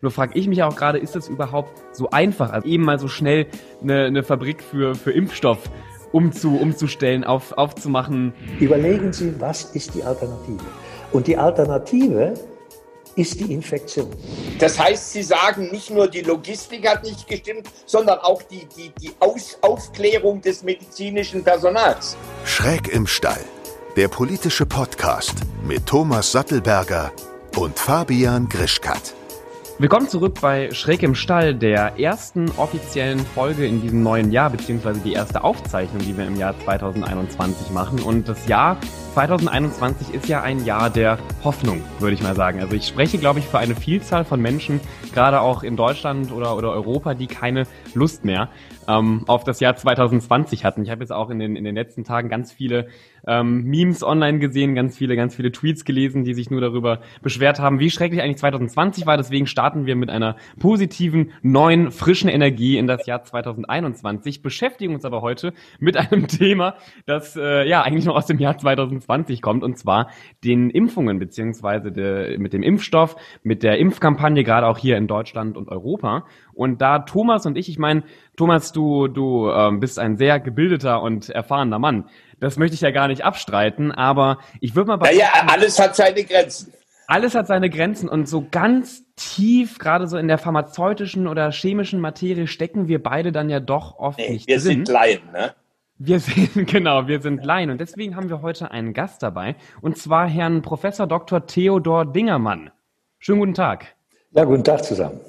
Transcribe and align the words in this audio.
Nur 0.00 0.12
frage 0.12 0.38
ich 0.38 0.46
mich 0.46 0.62
auch 0.62 0.76
gerade, 0.76 0.98
ist 0.98 1.16
das 1.16 1.26
überhaupt 1.26 1.72
so 1.92 2.10
einfach, 2.10 2.52
also 2.52 2.68
eben 2.68 2.84
mal 2.84 3.00
so 3.00 3.08
schnell 3.08 3.48
eine, 3.82 4.04
eine 4.04 4.22
Fabrik 4.22 4.62
für, 4.62 4.94
für 4.94 5.10
Impfstoff 5.10 5.58
umzu, 6.12 6.56
umzustellen, 6.56 7.24
auf, 7.24 7.50
aufzumachen? 7.58 8.32
Überlegen 8.60 9.12
Sie, 9.12 9.34
was 9.40 9.74
ist 9.74 9.96
die 9.96 10.04
Alternative? 10.04 10.64
Und 11.10 11.26
die 11.26 11.36
Alternative 11.36 12.34
ist 13.16 13.40
die 13.40 13.52
Infektion. 13.52 14.08
Das 14.60 14.78
heißt, 14.78 15.14
Sie 15.14 15.22
sagen, 15.24 15.68
nicht 15.72 15.90
nur 15.90 16.06
die 16.06 16.20
Logistik 16.20 16.88
hat 16.88 17.02
nicht 17.02 17.26
gestimmt, 17.26 17.68
sondern 17.84 18.20
auch 18.20 18.42
die, 18.42 18.68
die, 18.76 18.92
die 19.02 19.10
Aus 19.18 19.58
Aufklärung 19.62 20.40
des 20.40 20.62
medizinischen 20.62 21.42
Personals. 21.42 22.16
Schräg 22.44 22.86
im 22.86 23.08
Stall, 23.08 23.44
der 23.96 24.06
politische 24.06 24.64
Podcast 24.64 25.34
mit 25.66 25.86
Thomas 25.86 26.30
Sattelberger 26.30 27.10
und 27.56 27.76
Fabian 27.76 28.48
Grischkat. 28.48 29.17
Willkommen 29.80 30.08
zurück 30.08 30.40
bei 30.40 30.72
Schräg 30.72 31.04
im 31.04 31.14
Stall, 31.14 31.54
der 31.54 32.00
ersten 32.00 32.50
offiziellen 32.56 33.20
Folge 33.20 33.64
in 33.64 33.80
diesem 33.80 34.02
neuen 34.02 34.32
Jahr, 34.32 34.50
beziehungsweise 34.50 34.98
die 34.98 35.12
erste 35.12 35.44
Aufzeichnung, 35.44 36.02
die 36.02 36.16
wir 36.16 36.26
im 36.26 36.34
Jahr 36.34 36.58
2021 36.64 37.70
machen. 37.70 38.00
Und 38.00 38.28
das 38.28 38.48
Jahr 38.48 38.76
2021 39.14 40.12
ist 40.12 40.26
ja 40.26 40.42
ein 40.42 40.64
Jahr 40.64 40.90
der 40.90 41.16
Hoffnung, 41.44 41.80
würde 42.00 42.14
ich 42.14 42.22
mal 42.24 42.34
sagen. 42.34 42.58
Also 42.58 42.74
ich 42.74 42.88
spreche, 42.88 43.18
glaube 43.18 43.38
ich, 43.38 43.46
für 43.46 43.60
eine 43.60 43.76
Vielzahl 43.76 44.24
von 44.24 44.42
Menschen, 44.42 44.80
gerade 45.14 45.40
auch 45.40 45.62
in 45.62 45.76
Deutschland 45.76 46.32
oder, 46.32 46.56
oder 46.56 46.72
Europa, 46.72 47.14
die 47.14 47.28
keine 47.28 47.64
Lust 47.94 48.24
mehr 48.24 48.48
ähm, 48.88 49.24
auf 49.26 49.44
das 49.44 49.60
Jahr 49.60 49.76
2020 49.76 50.64
hatten. 50.64 50.82
Ich 50.82 50.90
habe 50.90 51.02
jetzt 51.02 51.12
auch 51.12 51.30
in 51.30 51.38
den, 51.38 51.54
in 51.54 51.64
den 51.64 51.74
letzten 51.74 52.04
Tagen 52.04 52.28
ganz 52.28 52.50
viele 52.50 52.88
ähm, 53.26 53.64
Memes 53.64 54.02
online 54.02 54.38
gesehen, 54.38 54.74
ganz 54.74 54.96
viele, 54.96 55.14
ganz 55.14 55.36
viele 55.36 55.52
Tweets 55.52 55.84
gelesen, 55.84 56.24
die 56.24 56.34
sich 56.34 56.50
nur 56.50 56.60
darüber 56.60 57.00
beschwert 57.22 57.60
haben, 57.60 57.78
wie 57.78 57.90
schrecklich 57.90 58.22
eigentlich 58.22 58.38
2020 58.38 59.06
war. 59.06 59.16
Deswegen 59.16 59.46
starten 59.46 59.86
wir 59.86 59.94
mit 59.94 60.08
einer 60.08 60.36
positiven, 60.58 61.32
neuen, 61.42 61.90
frischen 61.90 62.30
Energie 62.30 62.78
in 62.78 62.86
das 62.86 63.06
Jahr 63.06 63.22
2021, 63.22 64.42
beschäftigen 64.42 64.94
uns 64.94 65.04
aber 65.04 65.20
heute 65.20 65.52
mit 65.78 65.96
einem 65.96 66.26
Thema, 66.28 66.74
das 67.04 67.36
äh, 67.36 67.68
ja 67.68 67.82
eigentlich 67.82 68.06
noch 68.06 68.16
aus 68.16 68.26
dem 68.26 68.38
Jahr 68.38 68.56
2020 68.56 69.42
kommt, 69.42 69.62
und 69.62 69.76
zwar 69.76 70.08
den 70.42 70.70
Impfungen 70.70 71.18
beziehungsweise 71.18 71.92
de, 71.92 72.38
mit 72.38 72.54
dem 72.54 72.62
Impfstoff, 72.62 73.16
mit 73.42 73.62
der 73.62 73.78
Impfkampagne, 73.78 74.44
gerade 74.44 74.66
auch 74.66 74.78
hier 74.78 74.96
in 74.96 75.06
Deutschland 75.06 75.56
und 75.56 75.68
Europa. 75.68 76.24
Und 76.58 76.82
da 76.82 76.98
Thomas 76.98 77.46
und 77.46 77.56
ich, 77.56 77.68
ich 77.68 77.78
meine, 77.78 78.02
Thomas, 78.36 78.72
du, 78.72 79.06
du 79.06 79.48
ähm, 79.48 79.78
bist 79.78 79.96
ein 80.00 80.16
sehr 80.16 80.40
gebildeter 80.40 81.00
und 81.02 81.30
erfahrener 81.30 81.78
Mann. 81.78 82.08
Das 82.40 82.56
möchte 82.56 82.74
ich 82.74 82.80
ja 82.80 82.90
gar 82.90 83.06
nicht 83.06 83.24
abstreiten, 83.24 83.92
aber 83.92 84.38
ich 84.60 84.74
würde 84.74 84.88
mal 84.88 84.96
bei. 84.96 85.12
Naja, 85.12 85.28
alles 85.46 85.78
hat 85.78 85.94
seine 85.94 86.24
Grenzen. 86.24 86.72
Alles 87.06 87.36
hat 87.36 87.46
seine 87.46 87.70
Grenzen 87.70 88.08
und 88.08 88.28
so 88.28 88.44
ganz 88.50 89.04
tief, 89.14 89.78
gerade 89.78 90.08
so 90.08 90.16
in 90.18 90.26
der 90.26 90.36
pharmazeutischen 90.36 91.28
oder 91.28 91.52
chemischen 91.52 92.00
Materie, 92.00 92.48
stecken 92.48 92.88
wir 92.88 93.00
beide 93.00 93.30
dann 93.30 93.48
ja 93.48 93.60
doch 93.60 93.96
oft 93.96 94.18
nee, 94.18 94.30
nicht 94.30 94.48
wir 94.48 94.56
drin. 94.56 94.64
Wir 94.64 94.74
sind 94.74 94.88
Laien, 94.88 95.30
ne? 95.32 95.54
Wir 95.98 96.18
sind, 96.18 96.66
genau, 96.66 97.06
wir 97.06 97.20
sind 97.20 97.44
Laien 97.44 97.70
und 97.70 97.80
deswegen 97.80 98.16
haben 98.16 98.30
wir 98.30 98.42
heute 98.42 98.72
einen 98.72 98.94
Gast 98.94 99.22
dabei 99.22 99.54
und 99.80 99.96
zwar 99.96 100.26
Herrn 100.26 100.62
Professor 100.62 101.06
Dr. 101.06 101.46
Theodor 101.46 102.04
Dingermann. 102.04 102.72
Schönen 103.20 103.38
guten 103.38 103.54
Tag. 103.54 103.94
Ja, 104.32 104.42
guten 104.42 104.64
Tag 104.64 104.84
zusammen. 104.84 105.20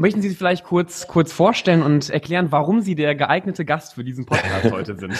Möchten 0.00 0.22
Sie 0.22 0.30
sich 0.30 0.38
vielleicht 0.38 0.64
kurz, 0.64 1.08
kurz 1.08 1.30
vorstellen 1.30 1.82
und 1.82 2.08
erklären, 2.08 2.46
warum 2.48 2.80
Sie 2.80 2.94
der 2.94 3.14
geeignete 3.14 3.66
Gast 3.66 3.92
für 3.92 4.02
diesen 4.02 4.24
Podcast 4.24 4.70
heute 4.72 4.96
sind? 4.96 5.12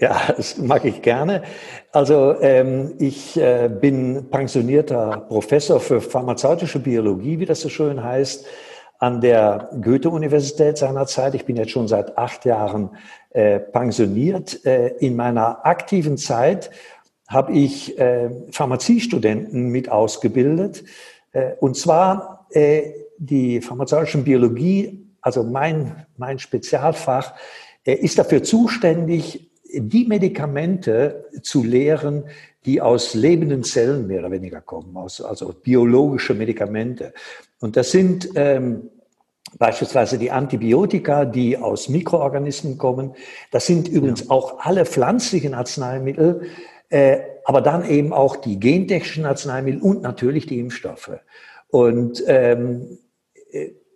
ja, 0.00 0.16
das 0.36 0.56
mag 0.56 0.84
ich 0.84 1.02
gerne. 1.02 1.42
Also 1.90 2.40
ähm, 2.40 2.94
ich 3.00 3.36
äh, 3.36 3.68
bin 3.68 4.30
pensionierter 4.30 5.26
Professor 5.28 5.80
für 5.80 6.00
pharmazeutische 6.00 6.78
Biologie, 6.78 7.40
wie 7.40 7.44
das 7.44 7.60
so 7.60 7.68
schön 7.68 8.04
heißt, 8.04 8.46
an 9.00 9.20
der 9.20 9.70
Goethe-Universität 9.82 10.78
seinerzeit. 10.78 11.34
Ich 11.34 11.44
bin 11.44 11.56
jetzt 11.56 11.72
schon 11.72 11.88
seit 11.88 12.16
acht 12.16 12.44
Jahren 12.44 12.90
äh, 13.30 13.58
pensioniert. 13.58 14.64
Äh, 14.64 14.90
in 15.00 15.16
meiner 15.16 15.66
aktiven 15.66 16.18
Zeit 16.18 16.70
habe 17.26 17.50
ich 17.50 17.98
äh, 17.98 18.30
Pharmaziestudenten 18.52 19.70
mit 19.70 19.88
ausgebildet. 19.88 20.84
Äh, 21.32 21.54
und 21.58 21.76
zwar 21.76 22.46
äh, 22.50 22.92
die 23.18 23.60
pharmazeutische 23.60 24.18
Biologie, 24.18 25.06
also 25.20 25.42
mein, 25.42 26.06
mein 26.16 26.38
Spezialfach, 26.38 27.34
ist 27.84 28.18
dafür 28.18 28.42
zuständig, 28.42 29.50
die 29.76 30.06
Medikamente 30.06 31.26
zu 31.42 31.64
lehren, 31.64 32.24
die 32.64 32.80
aus 32.80 33.14
lebenden 33.14 33.62
Zellen 33.62 34.06
mehr 34.06 34.20
oder 34.20 34.30
weniger 34.30 34.60
kommen, 34.60 34.96
aus, 34.96 35.20
also 35.20 35.52
biologische 35.52 36.34
Medikamente. 36.34 37.12
Und 37.60 37.76
das 37.76 37.90
sind 37.90 38.30
ähm, 38.36 38.90
beispielsweise 39.58 40.18
die 40.18 40.30
Antibiotika, 40.30 41.24
die 41.24 41.58
aus 41.58 41.88
Mikroorganismen 41.88 42.78
kommen. 42.78 43.14
Das 43.50 43.66
sind 43.66 43.88
übrigens 43.88 44.20
ja. 44.20 44.30
auch 44.30 44.60
alle 44.60 44.86
pflanzlichen 44.86 45.54
Arzneimittel, 45.54 46.42
äh, 46.88 47.18
aber 47.44 47.60
dann 47.60 47.88
eben 47.88 48.12
auch 48.12 48.36
die 48.36 48.58
gentechnischen 48.58 49.26
Arzneimittel 49.26 49.82
und 49.82 50.02
natürlich 50.02 50.46
die 50.46 50.58
Impfstoffe. 50.58 51.10
Und 51.68 52.22
ähm, 52.26 52.98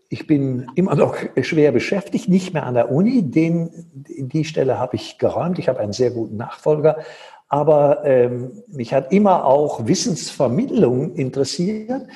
ich 0.09 0.27
bin 0.27 0.67
immer 0.75 0.95
noch 0.95 1.17
schwer 1.43 1.73
beschäftigt, 1.73 2.29
nicht 2.29 2.55
mehr 2.55 2.65
an 2.65 2.75
der 2.75 2.91
Uni. 2.91 3.31
Den, 3.31 3.71
die 3.95 4.45
Stelle 4.45 4.79
habe 4.79 4.97
ich 4.97 5.19
geräumt. 5.19 5.59
Ich 5.59 5.69
habe 5.69 5.81
einen 5.81 5.93
sehr 5.93 6.11
guten 6.11 6.37
Nachfolger. 6.37 6.99
Aber 7.49 8.05
ähm, 8.05 8.63
mich 8.69 8.93
hat 8.95 9.13
immer 9.13 9.45
auch 9.45 9.87
Wissensvermittlung 9.87 11.15
interessiert. 11.15 12.07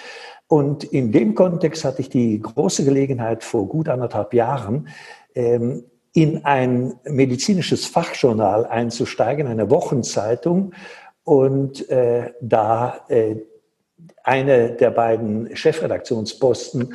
Und 0.47 0.85
in 0.85 1.13
dem 1.13 1.35
Kontext 1.35 1.85
hatte 1.85 2.03
ich 2.03 2.09
die 2.09 2.41
große 2.41 2.85
Gelegenheit, 2.85 3.43
vor 3.45 3.69
gut 3.69 3.89
anderthalb 3.89 4.35
Jahren 4.35 4.89
ähm, 5.35 5.85
in 6.15 6.45
ein 6.45 6.95
medizinisches 7.05 7.87
Fachjournal 7.87 8.67
einzusteigen, 8.67 9.47
eine 9.47 9.71
Wochenzeitung, 9.71 10.75
und 11.25 11.89
äh, 11.89 12.33
da 12.41 13.01
äh, 13.09 13.37
eine 14.25 14.73
der 14.73 14.91
beiden 14.91 15.55
Chefredaktionsposten 15.57 16.95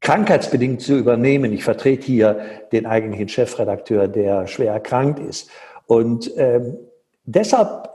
krankheitsbedingt 0.00 0.80
zu 0.80 0.96
übernehmen. 0.96 1.52
Ich 1.52 1.64
vertrete 1.64 2.06
hier 2.06 2.40
den 2.72 2.86
eigentlichen 2.86 3.28
Chefredakteur, 3.28 4.08
der 4.08 4.46
schwer 4.46 4.72
erkrankt 4.72 5.18
ist. 5.18 5.50
Und 5.86 6.30
ähm, 6.36 6.76
deshalb 7.24 7.88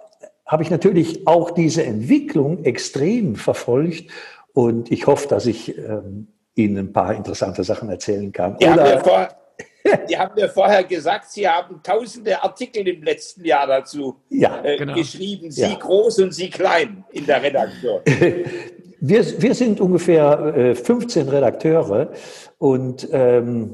habe 0.45 0.63
ich 0.63 0.69
natürlich 0.69 1.25
auch 1.28 1.51
diese 1.51 1.84
Entwicklung 1.84 2.66
extrem 2.66 3.35
verfolgt 3.35 4.11
und 4.53 4.91
ich 4.91 5.07
hoffe, 5.07 5.28
dass 5.28 5.45
ich 5.45 5.78
ähm, 5.78 6.28
Ihnen 6.56 6.78
ein 6.78 6.94
paar 6.94 7.16
interessante 7.16 7.63
Sachen 7.63 7.90
erzählen 7.90 8.31
kann. 8.31 8.57
Die, 8.57 8.66
Oder, 8.66 8.84
haben 8.84 8.95
mir 8.95 9.00
vor, 9.00 9.28
die 10.09 10.17
haben 10.17 10.35
mir 10.35 10.50
vorher 10.50 10.84
gesagt, 10.84 11.31
Sie 11.31 11.47
haben 11.47 11.81
tausende 11.81 12.44
Artikel 12.44 12.85
im 12.88 13.01
letzten 13.03 13.45
Jahr 13.45 13.66
dazu 13.67 14.17
ja, 14.29 14.61
äh, 14.63 14.78
genau. 14.78 14.94
geschrieben, 14.94 15.51
Sie 15.51 15.61
ja. 15.61 15.75
groß 15.75 16.19
und 16.19 16.34
Sie 16.34 16.50
klein 16.50 17.06
in 17.11 17.25
der 17.25 17.41
Redaktion. 17.41 18.01
Wir, 19.03 19.41
wir 19.41 19.56
sind 19.56 19.81
ungefähr 19.81 20.56
äh, 20.56 20.75
15 20.75 21.28
Redakteure 21.28 22.12
und 22.59 23.09
ähm, 23.12 23.73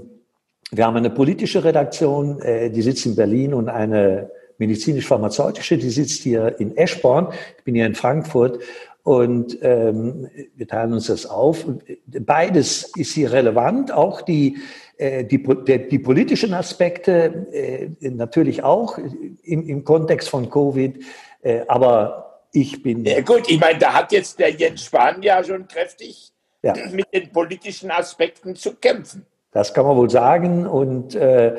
wir 0.71 0.85
haben 0.85 0.95
eine 0.95 1.09
politische 1.09 1.65
Redaktion, 1.65 2.39
äh, 2.39 2.69
die 2.69 2.81
sitzt 2.81 3.05
in 3.05 3.17
Berlin 3.17 3.53
und 3.53 3.67
eine 3.67 4.31
medizinisch-pharmazeutische, 4.57 5.77
die 5.77 5.89
sitzt 5.89 6.21
hier 6.23 6.57
in 6.61 6.77
Eschborn. 6.77 7.33
Ich 7.57 7.63
bin 7.65 7.75
hier 7.75 7.85
in 7.85 7.95
Frankfurt 7.95 8.59
und 9.03 9.57
ähm, 9.63 10.29
wir 10.55 10.65
teilen 10.65 10.93
uns 10.93 11.07
das 11.07 11.25
auf. 11.25 11.65
Beides 12.05 12.93
ist 12.95 13.13
hier 13.13 13.33
relevant, 13.33 13.91
auch 13.91 14.21
die, 14.21 14.59
äh, 14.95 15.25
die, 15.25 15.43
die, 15.43 15.89
die 15.89 15.99
politischen 15.99 16.53
Aspekte 16.53 17.47
äh, 17.51 17.89
natürlich 17.99 18.63
auch 18.63 18.97
im, 18.97 19.67
im 19.67 19.83
Kontext 19.83 20.29
von 20.29 20.49
Covid, 20.49 21.03
äh, 21.41 21.63
aber 21.67 22.26
ich 22.61 22.81
bin. 22.81 23.05
Ja, 23.05 23.21
gut, 23.21 23.49
ich 23.49 23.59
meine, 23.59 23.79
da 23.79 23.93
hat 23.93 24.11
jetzt 24.11 24.39
der 24.39 24.51
Jens 24.51 24.85
Spahn 24.85 25.21
ja 25.21 25.43
schon 25.43 25.67
kräftig 25.67 26.31
ja. 26.63 26.73
mit 26.91 27.13
den 27.13 27.31
politischen 27.31 27.91
Aspekten 27.91 28.55
zu 28.55 28.75
kämpfen. 28.75 29.25
Das 29.51 29.73
kann 29.73 29.85
man 29.85 29.95
wohl 29.97 30.09
sagen. 30.09 30.67
Und 30.67 31.15
äh, 31.15 31.55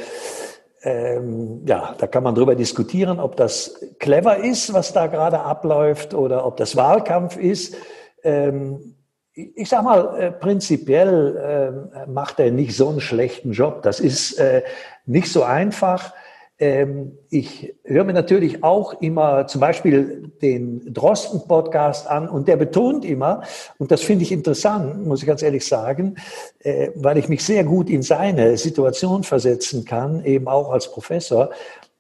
ähm, 0.83 1.63
ja, 1.67 1.95
da 1.99 2.07
kann 2.07 2.23
man 2.23 2.35
drüber 2.35 2.55
diskutieren, 2.55 3.19
ob 3.19 3.37
das 3.37 3.81
clever 3.99 4.39
ist, 4.39 4.73
was 4.73 4.93
da 4.93 5.07
gerade 5.07 5.41
abläuft, 5.41 6.15
oder 6.15 6.47
ob 6.47 6.57
das 6.57 6.77
Wahlkampf 6.77 7.37
ist. 7.37 7.77
Ähm, 8.23 8.95
ich 9.33 9.69
sag 9.69 9.85
mal, 9.85 10.19
äh, 10.19 10.33
prinzipiell 10.33 11.93
äh, 11.97 12.11
macht 12.11 12.41
er 12.41 12.51
nicht 12.51 12.77
so 12.77 12.89
einen 12.89 13.01
schlechten 13.01 13.53
Job. 13.53 13.83
Das 13.83 14.01
ist 14.01 14.39
äh, 14.39 14.63
nicht 15.07 15.31
so 15.33 15.45
einfach. 15.45 16.13
Ähm, 16.61 17.17
ich 17.31 17.75
höre 17.85 18.03
mir 18.03 18.13
natürlich 18.13 18.65
auch 18.65 19.01
immer 19.01 19.47
zum 19.47 19.61
Beispiel 19.61 20.33
den 20.43 20.93
Drosten-Podcast 20.93 22.09
an 22.09 22.29
und 22.29 22.49
der 22.49 22.57
betont 22.57 23.05
immer, 23.05 23.43
und 23.79 23.93
das 23.93 24.03
finde 24.03 24.25
ich 24.25 24.33
interessant, 24.33 25.07
muss 25.07 25.21
ich 25.21 25.27
ganz 25.27 25.43
ehrlich 25.43 25.65
sagen, 25.65 26.17
äh, 26.61 26.91
weil 26.97 27.19
ich 27.19 27.29
mich 27.29 27.45
sehr 27.45 27.63
gut 27.63 27.89
in 27.89 28.03
seine 28.03 28.57
Situation 28.57 29.23
versetzen 29.23 29.85
kann, 29.85 30.25
eben 30.25 30.49
auch 30.49 30.73
als 30.73 30.91
Professor, 30.91 31.51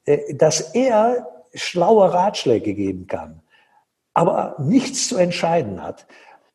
äh, 0.04 0.34
dass 0.34 0.74
er 0.74 1.28
schlaue 1.54 2.12
Ratschläge 2.12 2.74
geben 2.74 3.06
kann, 3.06 3.40
aber 4.12 4.56
nichts 4.58 5.08
zu 5.08 5.18
entscheiden 5.18 5.82
hat. 5.82 6.06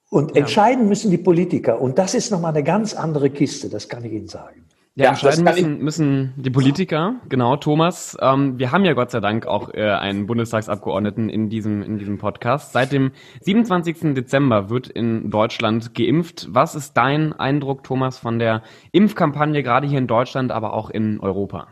Und 0.10 0.36
ja. 0.36 0.42
entscheiden 0.42 0.90
müssen 0.90 1.10
die 1.10 1.18
Politiker. 1.18 1.82
Und 1.82 1.98
das 1.98 2.14
ist 2.14 2.32
nochmal 2.32 2.52
eine 2.52 2.64
ganz 2.64 2.94
andere 2.94 3.30
Kiste, 3.30 3.70
das 3.70 3.88
kann 3.88 4.04
ich 4.04 4.12
Ihnen 4.12 4.28
sagen. 4.28 4.66
Ja, 4.96 5.10
entscheiden 5.10 5.44
müssen, 5.44 5.78
müssen 5.80 6.34
die 6.38 6.52
Politiker, 6.52 7.16
genau, 7.28 7.58
Thomas. 7.58 8.16
Ähm, 8.22 8.60
wir 8.60 8.72
haben 8.72 8.86
ja 8.86 8.94
Gott 8.94 9.10
sei 9.10 9.22
Dank 9.22 9.48
auch 9.48 9.74
äh, 9.74 9.90
einen 9.90 10.28
Bundestagsabgeordneten 10.28 11.30
in 11.30 11.50
diesem, 11.50 11.82
in 11.82 11.98
diesem 11.98 12.20
Podcast. 12.20 12.74
Seit 12.74 12.92
dem 12.92 13.12
27. 13.42 14.14
Dezember 14.14 14.70
wird 14.70 14.88
in 14.88 15.32
Deutschland 15.32 15.96
geimpft. 15.96 16.46
Was 16.52 16.76
ist 16.76 16.94
dein 16.94 17.34
Eindruck, 17.34 17.84
Thomas, 17.84 18.20
von 18.20 18.38
der 18.38 18.62
Impfkampagne, 18.92 19.64
gerade 19.64 19.88
hier 19.88 19.98
in 19.98 20.06
Deutschland, 20.06 20.52
aber 20.52 20.74
auch 20.74 20.92
in 20.92 21.20
Europa? 21.20 21.70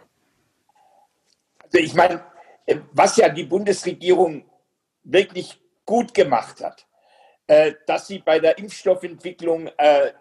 Also 1.65 1.77
ich 1.77 1.93
meine, 1.93 2.23
äh, 2.65 2.77
was 2.91 3.17
ja 3.17 3.29
die 3.29 3.43
Bundesregierung 3.43 4.45
wirklich 5.03 5.61
gut 5.85 6.15
gemacht 6.15 6.63
hat, 6.63 6.87
äh, 7.45 7.73
dass 7.85 8.07
sie 8.07 8.17
bei 8.17 8.39
der 8.39 8.57
Impfstoffentwicklung 8.57 9.67
äh, 9.77 10.11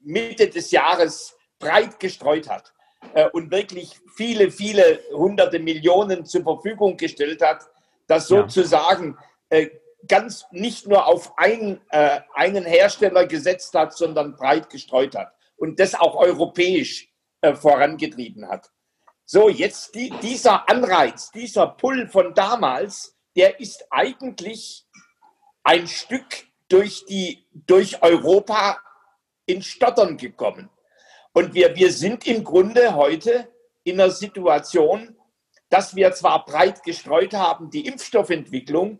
Mitte 0.00 0.48
des 0.48 0.72
Jahres 0.72 1.37
breit 1.58 2.00
gestreut 2.00 2.48
hat 2.48 2.72
äh, 3.14 3.28
und 3.30 3.50
wirklich 3.50 3.98
viele, 4.16 4.50
viele 4.50 5.00
hunderte 5.12 5.58
Millionen 5.58 6.24
zur 6.24 6.42
Verfügung 6.42 6.96
gestellt 6.96 7.42
hat, 7.42 7.66
das 8.06 8.28
sozusagen 8.28 9.18
ja. 9.50 9.58
äh, 9.58 9.70
ganz 10.06 10.46
nicht 10.50 10.86
nur 10.86 11.06
auf 11.06 11.32
ein, 11.36 11.80
äh, 11.90 12.20
einen 12.34 12.64
Hersteller 12.64 13.26
gesetzt 13.26 13.74
hat, 13.74 13.92
sondern 13.96 14.36
breit 14.36 14.70
gestreut 14.70 15.14
hat 15.14 15.32
und 15.56 15.78
das 15.80 15.94
auch 15.94 16.14
europäisch 16.14 17.12
äh, 17.40 17.54
vorangetrieben 17.54 18.48
hat. 18.48 18.70
So, 19.24 19.48
jetzt 19.48 19.94
die, 19.94 20.10
dieser 20.22 20.68
Anreiz, 20.68 21.30
dieser 21.30 21.66
Pull 21.66 22.08
von 22.08 22.32
damals, 22.32 23.16
der 23.36 23.60
ist 23.60 23.86
eigentlich 23.90 24.86
ein 25.64 25.86
Stück 25.86 26.46
durch, 26.68 27.04
die, 27.06 27.46
durch 27.52 28.02
Europa 28.02 28.78
in 29.44 29.62
Stottern 29.62 30.16
gekommen. 30.16 30.70
Und 31.38 31.54
wir, 31.54 31.76
wir 31.76 31.92
sind 31.92 32.26
im 32.26 32.42
Grunde 32.42 32.96
heute 32.96 33.46
in 33.84 34.00
einer 34.00 34.10
Situation, 34.10 35.16
dass 35.68 35.94
wir 35.94 36.10
zwar 36.10 36.44
breit 36.44 36.82
gestreut 36.82 37.32
haben, 37.32 37.70
die 37.70 37.86
Impfstoffentwicklung, 37.86 38.98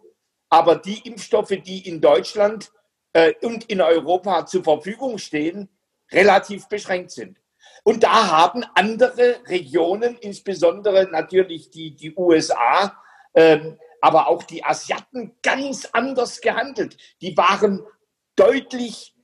aber 0.49 0.77
die 0.77 1.01
Impfstoffe, 1.01 1.49
die 1.49 1.89
in 1.89 2.01
Deutschland 2.01 2.71
äh, 3.13 3.35
und 3.43 3.65
in 3.65 3.81
Europa 3.81 4.47
zur 4.47 4.63
Verfügung 4.63 5.19
stehen, 5.19 5.69
relativ 6.13 6.69
beschränkt 6.69 7.11
sind. 7.11 7.39
Und 7.83 8.05
da 8.05 8.29
haben 8.31 8.65
andere 8.77 9.41
Regionen, 9.49 10.17
insbesondere 10.21 11.09
natürlich 11.11 11.71
die, 11.71 11.97
die 11.97 12.15
USA, 12.15 13.03
ähm, 13.35 13.81
aber 14.01 14.29
auch 14.29 14.45
die 14.45 14.63
Asiaten, 14.63 15.35
ganz 15.43 15.87
anders 15.87 16.41
gehandelt. 16.41 16.99
Die 17.21 17.37
waren 17.37 17.85
deutlich 18.37 19.17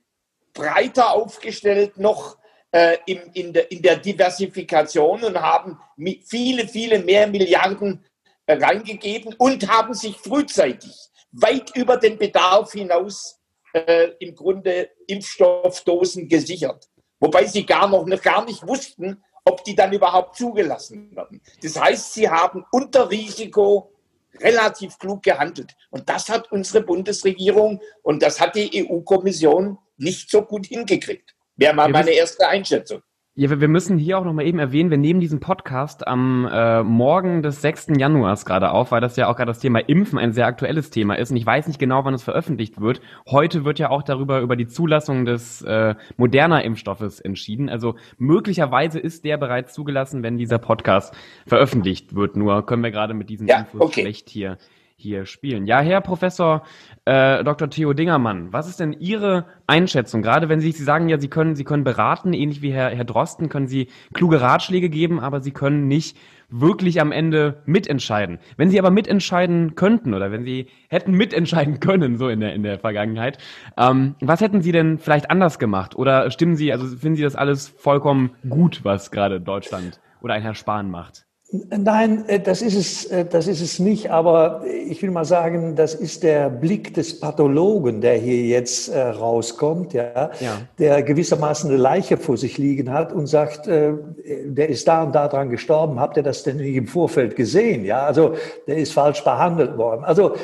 breiter 0.53 1.11
aufgestellt 1.11 1.97
noch 1.97 2.39
äh, 2.75 2.97
in, 3.05 3.19
in, 3.33 3.53
der, 3.53 3.71
in 3.71 3.81
der 3.81 3.95
Diversifikation 3.95 5.23
und 5.23 5.41
haben 5.41 5.79
viele, 6.25 6.67
viele 6.67 6.99
mehr 6.99 7.25
Milliarden 7.25 8.03
äh, 8.45 8.57
reingegeben 8.57 9.33
und 9.37 9.69
haben 9.69 9.93
sich 9.93 10.17
frühzeitig 10.17 10.91
weit 11.31 11.73
über 11.77 11.95
den 11.95 12.17
Bedarf 12.17 12.73
hinaus 12.73 13.39
äh, 13.71 14.09
im 14.19 14.35
Grunde 14.35 14.89
Impfstoffdosen 15.07 16.27
gesichert. 16.27 16.89
Wobei 17.21 17.45
sie 17.45 17.65
gar 17.65 17.87
noch 17.87 18.21
gar 18.21 18.43
nicht 18.43 18.67
wussten, 18.67 19.23
ob 19.45 19.63
die 19.63 19.75
dann 19.75 19.93
überhaupt 19.93 20.35
zugelassen 20.35 21.15
werden. 21.15 21.41
Das 21.63 21.79
heißt, 21.79 22.13
sie 22.13 22.29
haben 22.29 22.65
unter 22.73 23.09
Risiko 23.09 23.93
relativ 24.41 24.99
klug 24.99 25.23
gehandelt. 25.23 25.77
Und 25.91 26.09
das 26.09 26.27
hat 26.27 26.51
unsere 26.51 26.83
Bundesregierung 26.83 27.79
und 28.03 28.21
das 28.21 28.41
hat 28.41 28.55
die 28.55 28.85
EU-Kommission 28.85 29.77
nicht 29.95 30.29
so 30.29 30.41
gut 30.41 30.65
hingekriegt. 30.65 31.35
Wäre 31.57 31.73
mal 31.73 31.89
meine 31.89 32.11
erste 32.11 32.47
Einschätzung. 32.47 33.01
Ja, 33.37 33.49
wir 33.59 33.67
müssen 33.67 33.97
hier 33.97 34.17
auch 34.17 34.23
nochmal 34.23 34.45
eben 34.45 34.59
erwähnen, 34.59 34.91
wir 34.91 34.97
nehmen 34.97 35.19
diesen 35.19 35.41
Podcast 35.41 36.07
am 36.07 36.47
äh, 36.49 36.83
Morgen 36.83 37.43
des 37.43 37.61
6. 37.61 37.87
Januars 37.97 38.45
gerade 38.45 38.71
auf, 38.71 38.93
weil 38.93 39.01
das 39.01 39.17
ja 39.17 39.27
auch 39.27 39.35
gerade 39.35 39.49
das 39.49 39.59
Thema 39.59 39.79
Impfen 39.79 40.17
ein 40.17 40.31
sehr 40.31 40.45
aktuelles 40.45 40.89
Thema 40.89 41.15
ist 41.15 41.31
und 41.31 41.37
ich 41.37 41.45
weiß 41.45 41.67
nicht 41.67 41.77
genau, 41.77 42.05
wann 42.05 42.13
es 42.13 42.23
veröffentlicht 42.23 42.79
wird. 42.79 43.01
Heute 43.29 43.65
wird 43.65 43.77
ja 43.77 43.89
auch 43.89 44.03
darüber 44.03 44.39
über 44.39 44.55
die 44.55 44.67
Zulassung 44.67 45.25
des 45.25 45.61
äh, 45.63 45.95
moderner 46.15 46.63
Impfstoffes 46.63 47.19
entschieden. 47.19 47.67
Also 47.67 47.95
möglicherweise 48.17 48.99
ist 48.99 49.25
der 49.25 49.37
bereits 49.37 49.73
zugelassen, 49.73 50.23
wenn 50.23 50.37
dieser 50.37 50.57
Podcast 50.57 51.13
veröffentlicht 51.45 52.15
wird. 52.15 52.37
Nur 52.37 52.65
können 52.65 52.83
wir 52.83 52.91
gerade 52.91 53.13
mit 53.13 53.29
diesen 53.29 53.47
ja, 53.47 53.59
Infos 53.59 53.81
okay. 53.81 54.01
schlecht 54.01 54.29
hier 54.29 54.57
hier 54.97 55.25
spielen. 55.25 55.67
Ja, 55.67 55.81
Herr 55.81 56.01
Professor 56.01 56.63
äh, 57.05 57.43
Dr. 57.43 57.69
Theo 57.69 57.93
Dingermann, 57.93 58.53
was 58.53 58.67
ist 58.67 58.79
denn 58.79 58.93
Ihre 58.93 59.45
Einschätzung? 59.67 60.21
Gerade 60.21 60.49
wenn 60.49 60.61
Sie, 60.61 60.71
Sie 60.71 60.83
sagen 60.83 61.09
ja, 61.09 61.19
Sie 61.19 61.27
können, 61.27 61.55
Sie 61.55 61.63
können 61.63 61.83
beraten, 61.83 62.33
ähnlich 62.33 62.61
wie 62.61 62.71
Herr, 62.71 62.89
Herr 62.89 63.03
Drosten, 63.03 63.49
können 63.49 63.67
Sie 63.67 63.89
kluge 64.13 64.41
Ratschläge 64.41 64.89
geben, 64.89 65.19
aber 65.19 65.41
Sie 65.41 65.51
können 65.51 65.87
nicht 65.87 66.17
wirklich 66.49 67.01
am 67.01 67.11
Ende 67.11 67.61
mitentscheiden. 67.65 68.39
Wenn 68.57 68.69
Sie 68.69 68.79
aber 68.79 68.89
mitentscheiden 68.89 69.75
könnten 69.75 70.13
oder 70.13 70.31
wenn 70.31 70.43
Sie 70.43 70.67
hätten 70.89 71.11
mitentscheiden 71.11 71.79
können, 71.79 72.17
so 72.17 72.29
in 72.29 72.39
der, 72.39 72.53
in 72.53 72.63
der 72.63 72.79
Vergangenheit, 72.79 73.37
ähm, 73.77 74.15
was 74.21 74.41
hätten 74.41 74.61
Sie 74.61 74.71
denn 74.71 74.97
vielleicht 74.97 75.29
anders 75.29 75.59
gemacht? 75.59 75.95
Oder 75.95 76.31
stimmen 76.31 76.55
Sie, 76.55 76.71
also 76.71 76.85
finden 76.87 77.17
Sie 77.17 77.23
das 77.23 77.35
alles 77.35 77.67
vollkommen 77.67 78.31
gut, 78.49 78.83
was 78.83 79.11
gerade 79.11 79.41
Deutschland 79.41 79.99
oder 80.21 80.35
ein 80.35 80.41
Herr 80.41 80.55
Spahn 80.55 80.89
macht? 80.89 81.24
Nein, 81.51 82.25
äh, 82.27 82.39
das 82.39 82.63
ist 82.63 82.75
es, 82.75 83.05
äh, 83.05 83.23
das 83.23 83.45
ist 83.47 83.61
es 83.61 83.77
nicht. 83.77 84.09
Aber 84.09 84.63
ich 84.65 85.01
will 85.03 85.11
mal 85.11 85.25
sagen, 85.25 85.75
das 85.75 85.93
ist 85.93 86.23
der 86.23 86.49
Blick 86.49 86.95
des 86.95 87.19
Pathologen, 87.19 88.01
der 88.01 88.15
hier 88.15 88.41
jetzt 88.43 88.89
äh, 88.89 88.99
rauskommt, 88.99 89.93
ja, 89.93 90.31
ja, 90.39 90.61
der 90.79 91.03
gewissermaßen 91.03 91.69
eine 91.69 91.77
Leiche 91.77 92.17
vor 92.17 92.37
sich 92.37 92.57
liegen 92.57 92.91
hat 92.91 93.13
und 93.13 93.27
sagt, 93.27 93.67
der 93.67 94.69
ist 94.69 94.87
da 94.87 95.03
und 95.03 95.13
da 95.13 95.27
dran 95.27 95.49
gestorben. 95.49 95.99
Habt 95.99 96.17
ihr 96.17 96.23
das 96.23 96.43
denn 96.43 96.57
nicht 96.57 96.75
im 96.75 96.87
Vorfeld 96.87 97.35
gesehen? 97.35 97.85
Ja, 97.85 98.05
also 98.05 98.35
der 98.67 98.77
ist 98.77 98.93
falsch 98.93 99.23
behandelt 99.23 99.77
worden. 99.77 100.03
Also 100.03 100.35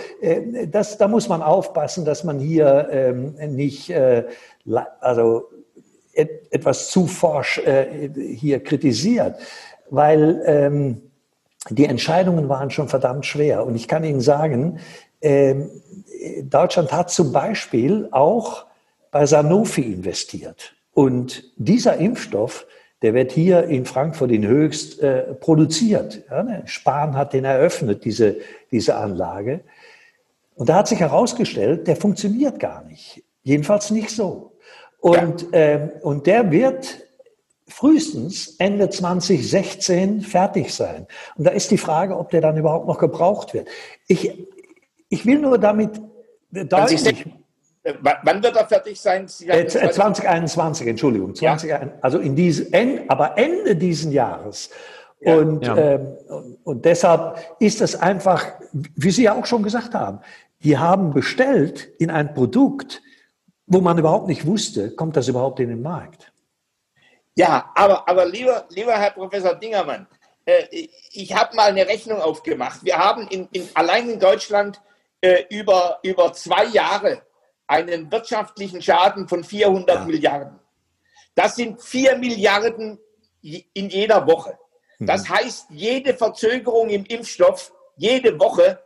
das, 0.68 0.98
da 0.98 1.08
muss 1.08 1.30
man 1.30 1.42
aufpassen, 1.42 2.06
dass 2.06 2.24
man 2.24 2.40
hier 2.40 2.88
ähm, 2.92 3.36
nicht, 3.56 3.94
also 5.00 5.50
etwas 6.14 6.90
zu 6.90 7.08
forsch 7.08 7.62
hier 8.16 8.64
kritisiert 8.64 9.36
weil 9.92 10.42
ähm, 10.46 11.02
die 11.70 11.86
Entscheidungen 11.86 12.50
waren 12.50 12.72
schon 12.72 12.88
verdammt 12.88 13.26
schwer. 13.26 13.66
Und 13.66 13.76
ich 13.76 13.88
kann 13.88 14.04
Ihnen 14.04 14.22
sagen, 14.22 14.80
ähm, 15.22 15.70
Deutschland 16.44 16.92
hat 16.92 17.12
zum 17.12 17.32
Beispiel 17.32 18.08
auch 18.12 18.66
bei 19.12 19.26
Sanofi 19.26 19.82
investiert. 19.82 20.74
Und 20.94 21.44
dieser 21.58 21.98
Impfstoff, 21.98 22.66
der 23.02 23.14
wird 23.14 23.32
hier 23.32 23.66
in 23.66 23.86
Frankfurt 23.86 24.32
in 24.32 24.48
Höchst 24.48 25.02
äh, 25.02 25.34
produziert. 25.36 26.24
Ja, 26.30 26.44
ne? 26.44 26.64
Spahn 26.66 27.16
hat 27.16 27.34
den 27.34 27.46
eröffnet, 27.46 28.06
diese, 28.06 28.38
diese 28.72 28.96
Anlage. 28.96 29.62
Und 30.56 30.70
da 30.70 30.76
hat 30.78 30.88
sich 30.88 31.00
herausgestellt, 31.00 31.88
der 31.88 31.96
funktioniert 31.96 32.60
gar 32.60 32.84
nicht. 32.86 33.24
Jedenfalls 33.44 33.92
nicht 33.92 34.10
so. 34.10 34.54
Und, 35.00 35.42
ja. 35.42 35.48
ähm, 35.54 35.92
und 36.02 36.28
der 36.28 36.52
wird 36.52 37.00
frühestens 37.72 38.56
Ende 38.58 38.90
2016 38.90 40.22
fertig 40.22 40.74
sein. 40.74 41.08
Und 41.36 41.46
da 41.46 41.52
ist 41.52 41.72
die 41.72 41.78
Frage, 41.78 42.18
ob 42.18 42.30
der 42.30 42.42
dann 42.42 42.58
überhaupt 42.58 42.88
noch 42.88 42.98
gebraucht 42.98 43.54
wird. 43.54 43.68
Ich, 44.08 44.32
ich 45.10 45.26
will 45.26 45.40
nur 45.40 45.58
damit 45.58 46.02
deutlich... 46.52 47.26
Wann 48.02 48.44
wird 48.44 48.56
er 48.56 48.68
fertig 48.68 49.02
sein? 49.02 49.26
Äh, 49.48 49.66
2021, 49.66 50.86
Entschuldigung. 50.86 51.34
20, 51.34 51.70
ja. 51.70 51.82
Also 52.02 52.20
in 52.20 52.36
diesem, 52.36 52.68
aber 53.08 53.38
Ende 53.40 53.76
diesen 53.76 54.12
Jahres. 54.12 54.70
Ja, 55.20 55.38
und, 55.38 55.66
ja. 55.66 55.78
Ähm, 55.78 56.18
und 56.64 56.86
deshalb 56.86 57.40
ist 57.60 57.82
es 57.82 57.96
einfach, 57.96 58.46
wie 58.72 59.10
Sie 59.10 59.24
ja 59.24 59.34
auch 59.34 59.48
schon 59.48 59.64
gesagt 59.64 59.96
haben, 59.96 60.20
die 60.64 60.78
haben 60.78 61.12
bestellt 61.12 61.90
in 61.98 62.12
ein 62.12 62.36
Produkt, 62.36 63.02
wo 63.66 63.82
man 63.82 63.98
überhaupt 63.98 64.28
nicht 64.28 64.46
wusste, 64.46 64.92
kommt 64.92 65.16
das 65.16 65.28
überhaupt 65.28 65.60
in 65.60 65.70
den 65.70 65.82
Markt. 65.82 66.31
Ja, 67.36 67.72
aber, 67.76 68.08
aber 68.08 68.26
lieber, 68.26 68.66
lieber 68.70 68.94
Herr 68.94 69.12
Professor 69.12 69.56
Dingermann, 69.56 70.08
äh, 70.46 70.88
ich 71.12 71.34
habe 71.34 71.56
mal 71.56 71.70
eine 71.70 71.88
Rechnung 71.88 72.22
aufgemacht. 72.22 72.84
Wir 72.84 72.98
haben 72.98 73.28
in, 73.28 73.48
in, 73.52 73.70
allein 73.74 74.10
in 74.10 74.20
Deutschland 74.20 74.82
äh, 75.22 75.46
über, 75.50 76.00
über 76.04 76.34
zwei 76.34 76.66
Jahre 76.66 77.22
einen 77.68 78.12
wirtschaftlichen 78.12 78.82
Schaden 78.82 79.28
von 79.28 79.44
400 79.44 79.96
ja. 79.96 80.06
Milliarden. 80.06 80.60
Das 81.36 81.56
sind 81.56 81.82
4 81.82 82.18
Milliarden 82.18 83.00
in 83.42 83.90
jeder 83.90 84.28
Woche. 84.28 84.58
Mhm. 85.00 85.06
Das 85.06 85.30
heißt, 85.30 85.68
jede 85.70 86.14
Verzögerung 86.14 86.90
im 86.90 87.06
Impfstoff, 87.06 87.72
jede 87.96 88.38
Woche, 88.40 88.84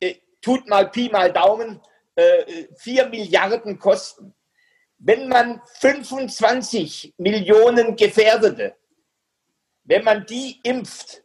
äh, 0.00 0.16
tut 0.42 0.68
mal 0.68 0.90
Pi 0.90 1.08
mal 1.08 1.32
Daumen, 1.32 1.80
äh, 2.14 2.66
4 2.76 3.08
Milliarden 3.08 3.78
kosten. 3.78 4.34
Wenn 4.98 5.28
man 5.28 5.60
25 5.80 7.14
Millionen 7.18 7.96
Gefährdete, 7.96 8.76
wenn 9.84 10.04
man 10.04 10.26
die 10.26 10.60
impft, 10.62 11.22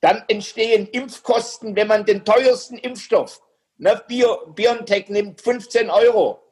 dann 0.00 0.22
entstehen 0.28 0.86
Impfkosten, 0.88 1.74
wenn 1.76 1.88
man 1.88 2.04
den 2.04 2.24
teuersten 2.24 2.76
Impfstoff, 2.76 3.40
ne, 3.78 4.02
Bio, 4.06 4.48
BioNTech 4.48 5.08
nimmt 5.08 5.40
15 5.40 5.88
Euro, 5.88 6.42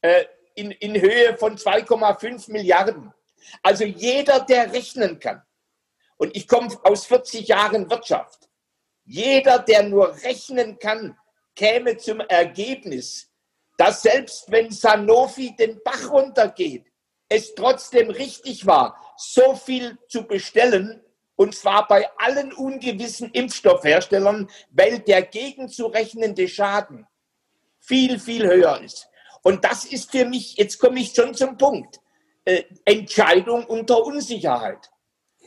äh, 0.00 0.24
in, 0.54 0.70
in 0.72 1.00
Höhe 1.00 1.36
von 1.36 1.56
2,5 1.56 2.50
Milliarden. 2.50 3.12
Also 3.62 3.84
jeder, 3.84 4.40
der 4.40 4.72
rechnen 4.72 5.20
kann, 5.20 5.42
und 6.16 6.34
ich 6.34 6.48
komme 6.48 6.68
aus 6.82 7.06
40 7.06 7.46
Jahren 7.46 7.88
Wirtschaft, 7.90 8.48
jeder, 9.04 9.60
der 9.60 9.84
nur 9.84 10.16
rechnen 10.22 10.78
kann, 10.78 11.16
käme 11.54 11.96
zum 11.98 12.20
Ergebnis, 12.20 13.30
dass 13.76 14.02
selbst 14.02 14.50
wenn 14.50 14.70
Sanofi 14.70 15.54
den 15.56 15.80
Bach 15.84 16.10
runtergeht, 16.10 16.86
es 17.28 17.54
trotzdem 17.54 18.10
richtig 18.10 18.66
war, 18.66 18.96
so 19.16 19.54
viel 19.54 19.98
zu 20.08 20.22
bestellen, 20.26 21.02
und 21.34 21.54
zwar 21.54 21.86
bei 21.86 22.08
allen 22.16 22.52
ungewissen 22.52 23.30
Impfstoffherstellern, 23.32 24.48
weil 24.70 25.00
der 25.00 25.22
gegenzurechnende 25.22 26.48
Schaden 26.48 27.06
viel, 27.78 28.18
viel 28.18 28.46
höher 28.46 28.80
ist. 28.80 29.08
Und 29.42 29.64
das 29.64 29.84
ist 29.84 30.10
für 30.10 30.24
mich, 30.24 30.56
jetzt 30.56 30.78
komme 30.78 30.98
ich 30.98 31.12
schon 31.14 31.34
zum 31.34 31.56
Punkt, 31.58 32.00
äh, 32.44 32.64
Entscheidung 32.84 33.66
unter 33.66 34.04
Unsicherheit. 34.04 34.90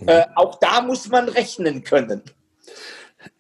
Äh, 0.06 0.26
auch 0.36 0.56
da 0.60 0.82
muss 0.82 1.08
man 1.08 1.28
rechnen 1.28 1.84
können. 1.84 2.24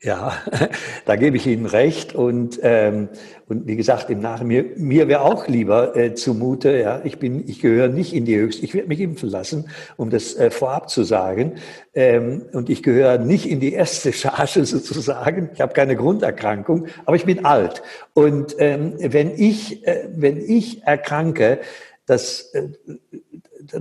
Ja, 0.02 0.34
da 1.06 1.16
gebe 1.16 1.38
ich 1.38 1.48
Ihnen 1.48 1.66
recht. 1.66 2.14
Und, 2.14 2.60
ähm, 2.64 3.08
und 3.48 3.66
wie 3.66 3.78
gesagt, 3.78 4.10
im 4.10 4.20
Nach 4.20 4.44
mir, 4.44 4.66
mir 4.76 5.08
wäre 5.08 5.22
auch 5.22 5.48
lieber 5.48 5.96
äh, 5.96 6.14
zumute, 6.16 6.78
ja, 6.78 7.02
ich 7.04 7.18
bin, 7.18 7.48
ich 7.48 7.62
gehöre 7.62 7.88
nicht 7.88 8.14
in 8.14 8.26
die 8.26 8.38
höchste, 8.38 8.66
ich 8.66 8.74
werde 8.74 8.90
mich 8.90 9.00
impfen 9.00 9.30
lassen, 9.30 9.70
um 9.96 10.10
das 10.10 10.36
äh, 10.36 10.52
vorab 10.52 10.90
zu 10.90 11.04
sagen. 11.04 11.56
Ähm, 11.94 12.46
und 12.52 12.70
ich 12.70 12.84
gehöre 12.84 13.20
nicht 13.20 13.50
in 13.50 13.62
die 13.62 13.74
erste 13.74 14.12
Charge 14.12 14.66
sozusagen. 14.66 15.50
Ich 15.54 15.62
habe 15.62 15.74
keine 15.74 15.96
Grunderkrankung, 15.96 16.88
aber 17.06 17.16
ich 17.16 17.26
bin 17.26 17.46
alt. 17.46 17.82
Und 18.14 18.56
ähm, 18.60 18.96
wenn 19.00 19.32
ich, 19.34 19.88
äh, 19.88 20.10
wenn 20.14 20.38
ich 20.38 20.84
erkranke, 20.84 21.60
das, 22.06 22.52
äh, 22.54 22.68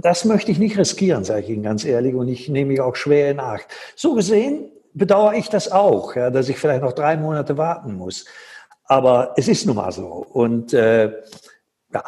das 0.00 0.24
möchte 0.24 0.52
ich 0.52 0.58
nicht 0.58 0.78
riskieren, 0.78 1.24
sage 1.24 1.40
ich 1.40 1.50
Ihnen 1.50 1.62
ganz 1.64 1.84
ehrlich, 1.84 2.14
und 2.14 2.28
ich 2.28 2.48
nehme 2.48 2.72
mich 2.72 2.80
auch 2.80 2.94
schwer 2.94 3.34
nach. 3.34 3.60
So 3.96 4.14
gesehen 4.14 4.70
bedauere 4.98 5.34
ich 5.34 5.48
das 5.48 5.70
auch, 5.72 6.14
ja, 6.16 6.30
dass 6.30 6.48
ich 6.48 6.58
vielleicht 6.58 6.82
noch 6.82 6.92
drei 6.92 7.16
Monate 7.16 7.56
warten 7.56 7.94
muss. 7.94 8.26
Aber 8.84 9.34
es 9.36 9.48
ist 9.48 9.66
nun 9.66 9.76
mal 9.76 9.92
so. 9.92 10.06
Und 10.06 10.72
äh, 10.72 11.12
ja, 11.92 12.04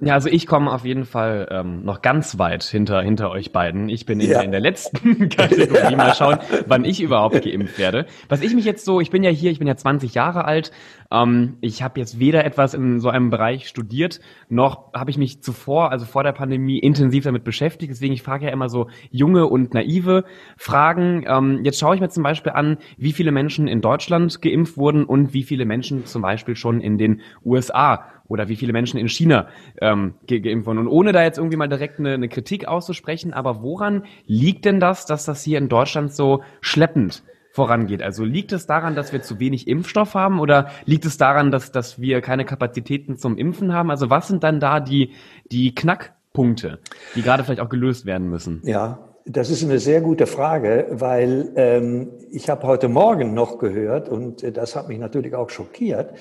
ja, 0.00 0.14
also 0.14 0.28
ich 0.28 0.46
komme 0.46 0.72
auf 0.72 0.84
jeden 0.84 1.04
Fall 1.04 1.48
ähm, 1.50 1.84
noch 1.84 2.02
ganz 2.02 2.38
weit 2.38 2.62
hinter, 2.62 3.02
hinter 3.02 3.30
euch 3.30 3.52
beiden. 3.52 3.88
Ich 3.88 4.06
bin 4.06 4.20
in, 4.20 4.30
ja. 4.30 4.40
in 4.40 4.52
der 4.52 4.60
letzten 4.60 5.28
Kategorie. 5.28 5.96
Mal 5.96 6.14
schauen, 6.14 6.38
wann 6.66 6.84
ich 6.84 7.00
überhaupt 7.00 7.42
geimpft 7.42 7.78
werde. 7.78 8.06
Was 8.28 8.42
ich 8.42 8.54
mich 8.54 8.64
jetzt 8.64 8.84
so, 8.84 9.00
ich 9.00 9.10
bin 9.10 9.22
ja 9.22 9.30
hier, 9.30 9.50
ich 9.50 9.58
bin 9.58 9.68
ja 9.68 9.76
20 9.76 10.14
Jahre 10.14 10.44
alt. 10.44 10.70
Ähm, 11.12 11.58
ich 11.60 11.82
habe 11.82 12.00
jetzt 12.00 12.18
weder 12.18 12.44
etwas 12.44 12.74
in 12.74 13.00
so 13.00 13.10
einem 13.10 13.30
Bereich 13.30 13.68
studiert, 13.68 14.20
noch 14.48 14.92
habe 14.94 15.10
ich 15.10 15.18
mich 15.18 15.42
zuvor, 15.42 15.90
also 15.90 16.06
vor 16.06 16.24
der 16.24 16.32
Pandemie, 16.32 16.78
intensiv 16.78 17.24
damit 17.24 17.44
beschäftigt. 17.44 17.92
Deswegen, 17.92 18.14
ich 18.14 18.22
frage 18.22 18.46
ja 18.46 18.52
immer 18.52 18.68
so 18.68 18.88
junge 19.10 19.46
und 19.46 19.74
naive 19.74 20.24
Fragen. 20.56 21.24
Ähm, 21.26 21.60
jetzt 21.64 21.78
schaue 21.78 21.94
ich 21.94 22.00
mir 22.00 22.08
zum 22.08 22.22
Beispiel 22.22 22.52
an, 22.52 22.78
wie 22.96 23.12
viele 23.12 23.32
Menschen 23.32 23.68
in 23.68 23.80
Deutschland 23.80 24.40
geimpft 24.40 24.76
wurden 24.76 25.04
und 25.04 25.34
wie 25.34 25.42
viele 25.42 25.66
Menschen 25.66 26.06
zum 26.06 26.22
Beispiel 26.22 26.56
schon 26.56 26.80
in 26.80 26.96
den 26.96 27.20
USA 27.44 28.06
oder 28.28 28.48
wie 28.48 28.56
viele 28.56 28.72
Menschen 28.72 28.98
in 28.98 29.08
China 29.08 29.48
ähm, 29.80 30.14
ge 30.26 30.40
geimpft 30.40 30.66
wurden. 30.66 30.78
Und 30.78 30.88
ohne 30.88 31.12
da 31.12 31.22
jetzt 31.22 31.38
irgendwie 31.38 31.58
mal 31.58 31.68
direkt 31.68 31.98
eine, 31.98 32.14
eine 32.14 32.28
Kritik 32.28 32.66
auszusprechen, 32.66 33.34
aber 33.34 33.62
woran 33.62 34.04
liegt 34.26 34.64
denn 34.64 34.80
das, 34.80 35.04
dass 35.04 35.26
das 35.26 35.42
hier 35.42 35.58
in 35.58 35.68
Deutschland 35.68 36.14
so 36.14 36.42
schleppend 36.62 37.22
vorangeht? 37.52 38.02
Also 38.02 38.24
liegt 38.24 38.52
es 38.52 38.66
daran, 38.66 38.94
dass 38.94 39.12
wir 39.12 39.22
zu 39.22 39.38
wenig 39.38 39.68
Impfstoff 39.68 40.14
haben 40.14 40.40
oder 40.40 40.70
liegt 40.84 41.04
es 41.04 41.18
daran, 41.18 41.50
dass, 41.50 41.70
dass 41.70 42.00
wir 42.00 42.20
keine 42.20 42.44
Kapazitäten 42.44 43.16
zum 43.16 43.36
Impfen 43.36 43.72
haben? 43.72 43.90
Also 43.90 44.10
was 44.10 44.28
sind 44.28 44.42
dann 44.42 44.58
da 44.58 44.80
die, 44.80 45.12
die 45.50 45.74
Knackpunkte, 45.74 46.80
die 47.14 47.22
gerade 47.22 47.44
vielleicht 47.44 47.60
auch 47.60 47.68
gelöst 47.68 48.06
werden 48.06 48.28
müssen? 48.28 48.62
Ja, 48.64 48.98
das 49.24 49.50
ist 49.50 49.62
eine 49.62 49.78
sehr 49.78 50.00
gute 50.00 50.26
Frage, 50.26 50.88
weil 50.90 51.52
ähm, 51.56 52.10
ich 52.30 52.48
habe 52.48 52.66
heute 52.66 52.88
Morgen 52.88 53.34
noch 53.34 53.58
gehört 53.58 54.08
und 54.08 54.42
äh, 54.42 54.50
das 54.50 54.74
hat 54.74 54.88
mich 54.88 54.98
natürlich 54.98 55.34
auch 55.34 55.50
schockiert, 55.50 56.14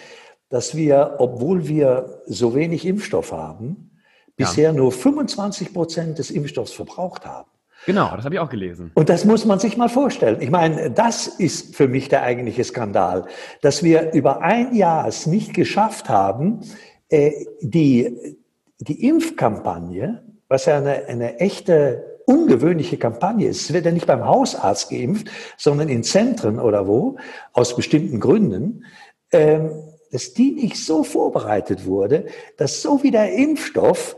dass 0.50 0.76
wir, 0.76 1.16
obwohl 1.20 1.68
wir 1.68 2.22
so 2.26 2.54
wenig 2.54 2.86
Impfstoff 2.86 3.32
haben, 3.32 3.92
bisher 4.36 4.72
ja. 4.72 4.74
nur 4.74 4.92
25 4.92 5.74
Prozent 5.74 6.20
des 6.20 6.30
Impfstoffs 6.30 6.74
verbraucht 6.74 7.26
haben. 7.26 7.51
Genau, 7.86 8.16
das 8.16 8.26
habe 8.26 8.36
ich 8.36 8.40
auch 8.40 8.50
gelesen. 8.50 8.92
Und 8.94 9.10
das 9.10 9.26
muss 9.26 9.46
man 9.46 9.60
sich 9.60 9.76
mal 9.78 9.90
vorstellen. 9.90 10.38
Ich 10.40 10.52
meine, 10.52 10.92
das 10.92 11.28
ist 11.28 11.76
für 11.76 11.88
mich 11.88 12.10
der 12.10 12.24
eigentliche 12.24 12.64
Skandal, 12.64 13.26
dass 13.62 13.84
wir 13.84 14.14
über 14.14 14.42
ein 14.42 14.76
Jahr 14.76 15.08
es 15.08 15.26
nicht 15.26 15.54
geschafft 15.54 16.08
haben, 16.08 16.62
äh, 17.10 17.32
die, 17.62 18.38
die 18.80 19.08
Impfkampagne, 19.08 20.24
was 20.48 20.66
ja 20.66 20.78
eine, 20.78 21.06
eine 21.08 21.40
echte 21.40 22.20
ungewöhnliche 22.26 22.98
Kampagne 22.98 23.48
ist. 23.48 23.62
Es 23.62 23.74
wird 23.74 23.86
ja 23.86 23.92
nicht 23.92 24.06
beim 24.06 24.26
Hausarzt 24.26 24.90
geimpft, 24.90 25.28
sondern 25.58 25.90
in 25.90 26.04
Zentren 26.04 26.60
oder 26.60 26.88
wo, 26.88 27.18
aus 27.54 27.76
bestimmten 27.76 28.20
Gründen. 28.20 28.86
Ähm, 29.32 29.72
dass 30.12 30.34
die 30.34 30.52
nicht 30.52 30.78
so 30.78 31.04
vorbereitet 31.04 31.86
wurde, 31.86 32.26
dass 32.58 32.82
so 32.82 33.02
wie 33.02 33.12
der 33.12 33.34
Impfstoff 33.34 34.18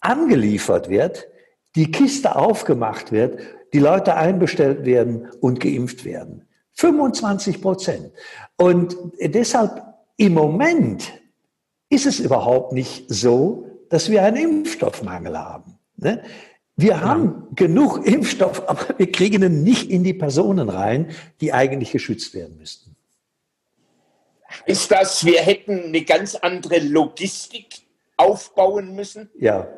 angeliefert 0.00 0.88
wird, 0.88 1.28
die 1.76 1.90
Kiste 1.92 2.36
aufgemacht 2.36 3.12
wird, 3.12 3.38
die 3.72 3.78
Leute 3.78 4.16
einbestellt 4.16 4.84
werden 4.84 5.28
und 5.40 5.60
geimpft 5.60 6.04
werden. 6.04 6.48
25 6.72 7.60
Prozent. 7.60 8.10
Und 8.56 8.96
deshalb 9.20 9.82
im 10.16 10.34
Moment 10.34 11.12
ist 11.88 12.06
es 12.06 12.18
überhaupt 12.18 12.72
nicht 12.72 13.04
so, 13.08 13.66
dass 13.90 14.10
wir 14.10 14.22
einen 14.24 14.36
Impfstoffmangel 14.36 15.38
haben. 15.38 15.78
Ne? 15.96 16.22
Wir 16.76 17.00
haben 17.00 17.24
ja. 17.24 17.66
genug 17.66 18.06
Impfstoff, 18.06 18.68
aber 18.68 18.98
wir 18.98 19.10
kriegen 19.12 19.42
ihn 19.42 19.62
nicht 19.62 19.90
in 19.90 20.04
die 20.04 20.14
Personen 20.14 20.68
rein, 20.68 21.10
die 21.40 21.52
eigentlich 21.52 21.92
geschützt 21.92 22.34
werden 22.34 22.58
müssten. 22.58 22.96
Ist 24.64 24.90
das, 24.90 25.24
wir 25.24 25.40
hätten 25.40 25.84
eine 25.84 26.02
ganz 26.02 26.34
andere 26.34 26.78
Logistik 26.78 27.66
aufbauen 28.16 28.94
müssen? 28.94 29.30
Ja. 29.38 29.68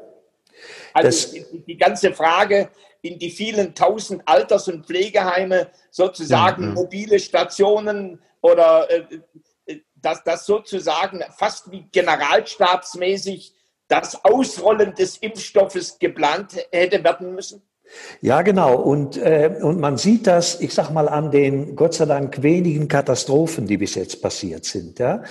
Also 0.93 1.33
die, 1.33 1.65
die, 1.67 1.77
ganze 1.77 2.13
Frage 2.13 2.71
in 3.03 3.19
die 3.19 3.31
vielen 3.31 3.75
tausend 3.75 4.23
Alters- 4.27 4.69
und 4.69 4.87
Pflegeheime, 4.87 5.69
sozusagen 5.91 6.63
ja. 6.65 6.71
mobile 6.71 7.19
Stationen 7.19 8.21
oder 8.41 8.91
äh, 8.91 9.05
äh, 9.67 9.81
dass 9.97 10.23
das 10.25 10.47
sozusagen 10.47 11.23
fast 11.37 11.71
wie 11.71 11.87
generalstabsmäßig 11.93 13.55
das 13.89 14.25
Ausrollen 14.25 14.95
des 14.95 15.17
Impfstoffes 15.19 15.99
geplant 15.99 16.57
hätte 16.71 17.03
werden 17.03 17.35
müssen? 17.35 17.63
Ja, 18.21 18.43
genau. 18.43 18.77
Und, 18.77 19.17
äh, 19.17 19.51
und 19.63 19.81
man 19.81 19.97
sieht 19.97 20.27
das, 20.27 20.61
ich 20.61 20.75
sag 20.75 20.91
mal, 20.91 21.09
an 21.09 21.31
den 21.31 21.77
Gott 21.77 21.95
sei 21.95 22.05
Dank 22.05 22.43
wenigen 22.43 22.89
Katastrophen, 22.89 23.67
die 23.67 23.77
bis 23.77 23.95
jetzt 23.95 24.21
passiert 24.21 24.65
sind. 24.65 24.99
Ja? 24.99 25.23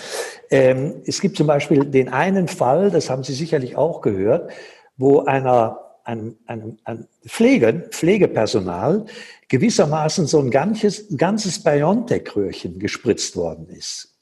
Ähm, 0.50 1.01
es 1.05 1.22
gibt 1.22 1.38
zum 1.38 1.48
Beispiel 1.48 1.86
den 1.86 2.10
einen 2.10 2.48
Fall, 2.48 2.89
das 2.89 3.10
haben 3.10 3.24
Sie 3.24 3.34
sicherlich 3.34 3.75
auch 3.75 4.01
gehört, 4.01 4.51
wo 4.97 5.21
einer, 5.21 5.79
ein, 6.03 6.35
ein, 6.45 6.77
ein 6.83 7.07
Pflege, 7.25 7.89
Pflegepersonal 7.91 9.05
gewissermaßen 9.47 10.27
so 10.27 10.39
ein 10.39 10.51
ganzes, 10.51 11.05
ganzes 11.15 11.63
BioNTech-Röhrchen 11.63 12.79
gespritzt 12.79 13.35
worden 13.35 13.69
ist. 13.69 14.17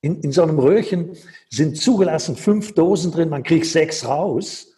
In, 0.00 0.20
in 0.20 0.32
so 0.32 0.42
einem 0.42 0.58
Röhrchen 0.58 1.16
sind 1.50 1.76
zugelassen 1.76 2.36
fünf 2.36 2.74
Dosen 2.74 3.10
drin, 3.12 3.28
man 3.28 3.42
kriegt 3.42 3.66
sechs 3.66 4.06
raus. 4.06 4.72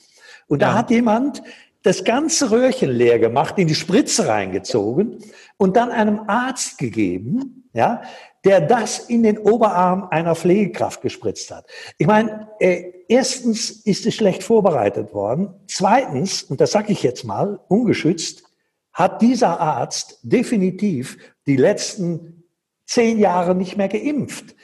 Und 0.49 0.62
ja. 0.62 0.69
da 0.69 0.75
hat 0.78 0.90
jemand 0.90 1.42
das 1.83 2.04
ganze 2.04 2.50
Röhrchen 2.50 2.90
leer 2.90 3.19
gemacht, 3.19 3.59
in 3.59 3.66
die 3.66 3.75
Spritze 3.75 4.28
reingezogen 4.28 5.19
und 5.57 5.76
dann 5.76 5.90
einem 5.90 6.21
Arzt 6.26 6.78
gegeben, 6.78 7.69
ja, 7.73 8.02
der 8.45 8.61
das 8.61 8.99
in 8.99 9.23
den 9.23 9.38
Oberarm 9.38 10.09
einer 10.11 10.35
Pflegekraft 10.35 11.02
gespritzt 11.02 11.50
hat. 11.50 11.66
Ich 11.99 12.07
meine, 12.07 12.49
äh, 12.59 12.92
erstens 13.11 13.71
ist 13.71 14.07
es 14.07 14.14
schlecht 14.14 14.45
vorbereitet 14.45 15.12
worden. 15.12 15.52
Zweitens, 15.67 16.45
und 16.45 16.61
das 16.61 16.71
sage 16.71 16.93
ich 16.93 17.02
jetzt 17.02 17.25
mal, 17.25 17.61
ungeschützt, 17.69 18.45
hat 18.93 19.21
dieser 19.21 19.61
Arzt 19.61 20.21
definitiv 20.23 21.19
die 21.47 21.57
letzten 21.57 22.45
zehn 22.87 23.19
Jahre 23.19 23.55
nicht 23.55 23.76
mehr 23.76 23.88
geimpft, 23.88 24.55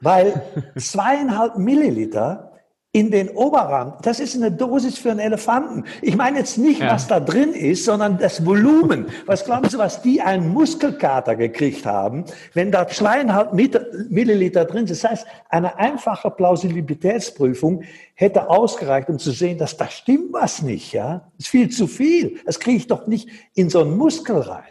weil 0.00 0.42
zweieinhalb 0.78 1.58
Milliliter 1.58 2.49
in 2.92 3.12
den 3.12 3.28
Oberarm. 3.28 3.94
Das 4.02 4.18
ist 4.18 4.34
eine 4.34 4.50
Dosis 4.50 4.98
für 4.98 5.12
einen 5.12 5.20
Elefanten. 5.20 5.84
Ich 6.02 6.16
meine 6.16 6.38
jetzt 6.38 6.58
nicht, 6.58 6.80
ja. 6.80 6.92
was 6.92 7.06
da 7.06 7.20
drin 7.20 7.52
ist, 7.52 7.84
sondern 7.84 8.18
das 8.18 8.44
Volumen. 8.44 9.06
Was 9.26 9.44
glauben 9.44 9.68
Sie, 9.68 9.78
was 9.78 10.02
die 10.02 10.20
einen 10.20 10.52
Muskelkater 10.52 11.36
gekriegt 11.36 11.86
haben, 11.86 12.24
wenn 12.52 12.72
da 12.72 12.88
zweieinhalb 12.88 13.52
Milliliter 13.52 14.64
drin 14.64 14.88
sind? 14.88 15.02
Das 15.02 15.08
heißt, 15.08 15.26
eine 15.50 15.78
einfache 15.78 16.30
Plausibilitätsprüfung 16.32 17.84
hätte 18.14 18.50
ausgereicht, 18.50 19.08
um 19.08 19.20
zu 19.20 19.30
sehen, 19.30 19.56
dass 19.56 19.76
da 19.76 19.88
stimmt 19.88 20.32
was 20.32 20.60
nicht. 20.62 20.92
Ja, 20.92 21.30
das 21.36 21.46
ist 21.46 21.48
viel 21.48 21.68
zu 21.68 21.86
viel. 21.86 22.40
Das 22.44 22.58
kriege 22.58 22.78
ich 22.78 22.88
doch 22.88 23.06
nicht 23.06 23.28
in 23.54 23.70
so 23.70 23.82
einen 23.82 23.96
Muskel 23.96 24.38
rein. 24.38 24.64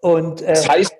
Und 0.00 0.42
äh, 0.42 0.48
das 0.48 0.68
heißt, 0.68 0.97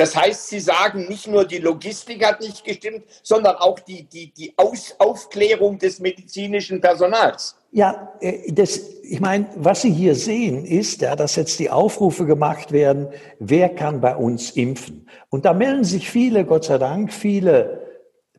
Das 0.00 0.16
heißt, 0.16 0.48
Sie 0.48 0.60
sagen, 0.60 1.08
nicht 1.08 1.26
nur 1.26 1.44
die 1.44 1.58
Logistik 1.58 2.24
hat 2.24 2.40
nicht 2.40 2.64
gestimmt, 2.64 3.02
sondern 3.22 3.56
auch 3.56 3.78
die, 3.80 4.04
die, 4.04 4.32
die 4.32 4.54
Aus 4.56 4.94
Aufklärung 4.98 5.78
des 5.78 6.00
medizinischen 6.00 6.80
Personals. 6.80 7.54
Ja, 7.70 8.10
äh, 8.20 8.50
das, 8.50 8.80
ich 9.02 9.20
meine, 9.20 9.48
was 9.56 9.82
Sie 9.82 9.92
hier 9.92 10.14
sehen, 10.14 10.64
ist, 10.64 11.02
ja, 11.02 11.14
dass 11.16 11.36
jetzt 11.36 11.58
die 11.58 11.68
Aufrufe 11.68 12.24
gemacht 12.24 12.72
werden, 12.72 13.08
wer 13.40 13.68
kann 13.68 14.00
bei 14.00 14.16
uns 14.16 14.52
impfen? 14.52 15.06
Und 15.28 15.44
da 15.44 15.52
melden 15.52 15.84
sich 15.84 16.10
viele, 16.10 16.46
Gott 16.46 16.64
sei 16.64 16.78
Dank, 16.78 17.12
viele 17.12 17.86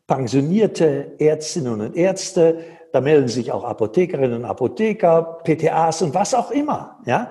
pensionierte 0.08 1.12
Ärztinnen 1.20 1.80
und 1.80 1.94
Ärzte, 1.94 2.64
da 2.92 3.00
melden 3.00 3.28
sich 3.28 3.52
auch 3.52 3.62
Apothekerinnen 3.62 4.42
und 4.42 4.44
Apotheker, 4.46 5.38
PTAs 5.44 6.02
und 6.02 6.12
was 6.12 6.34
auch 6.34 6.50
immer, 6.50 6.98
ja. 7.06 7.30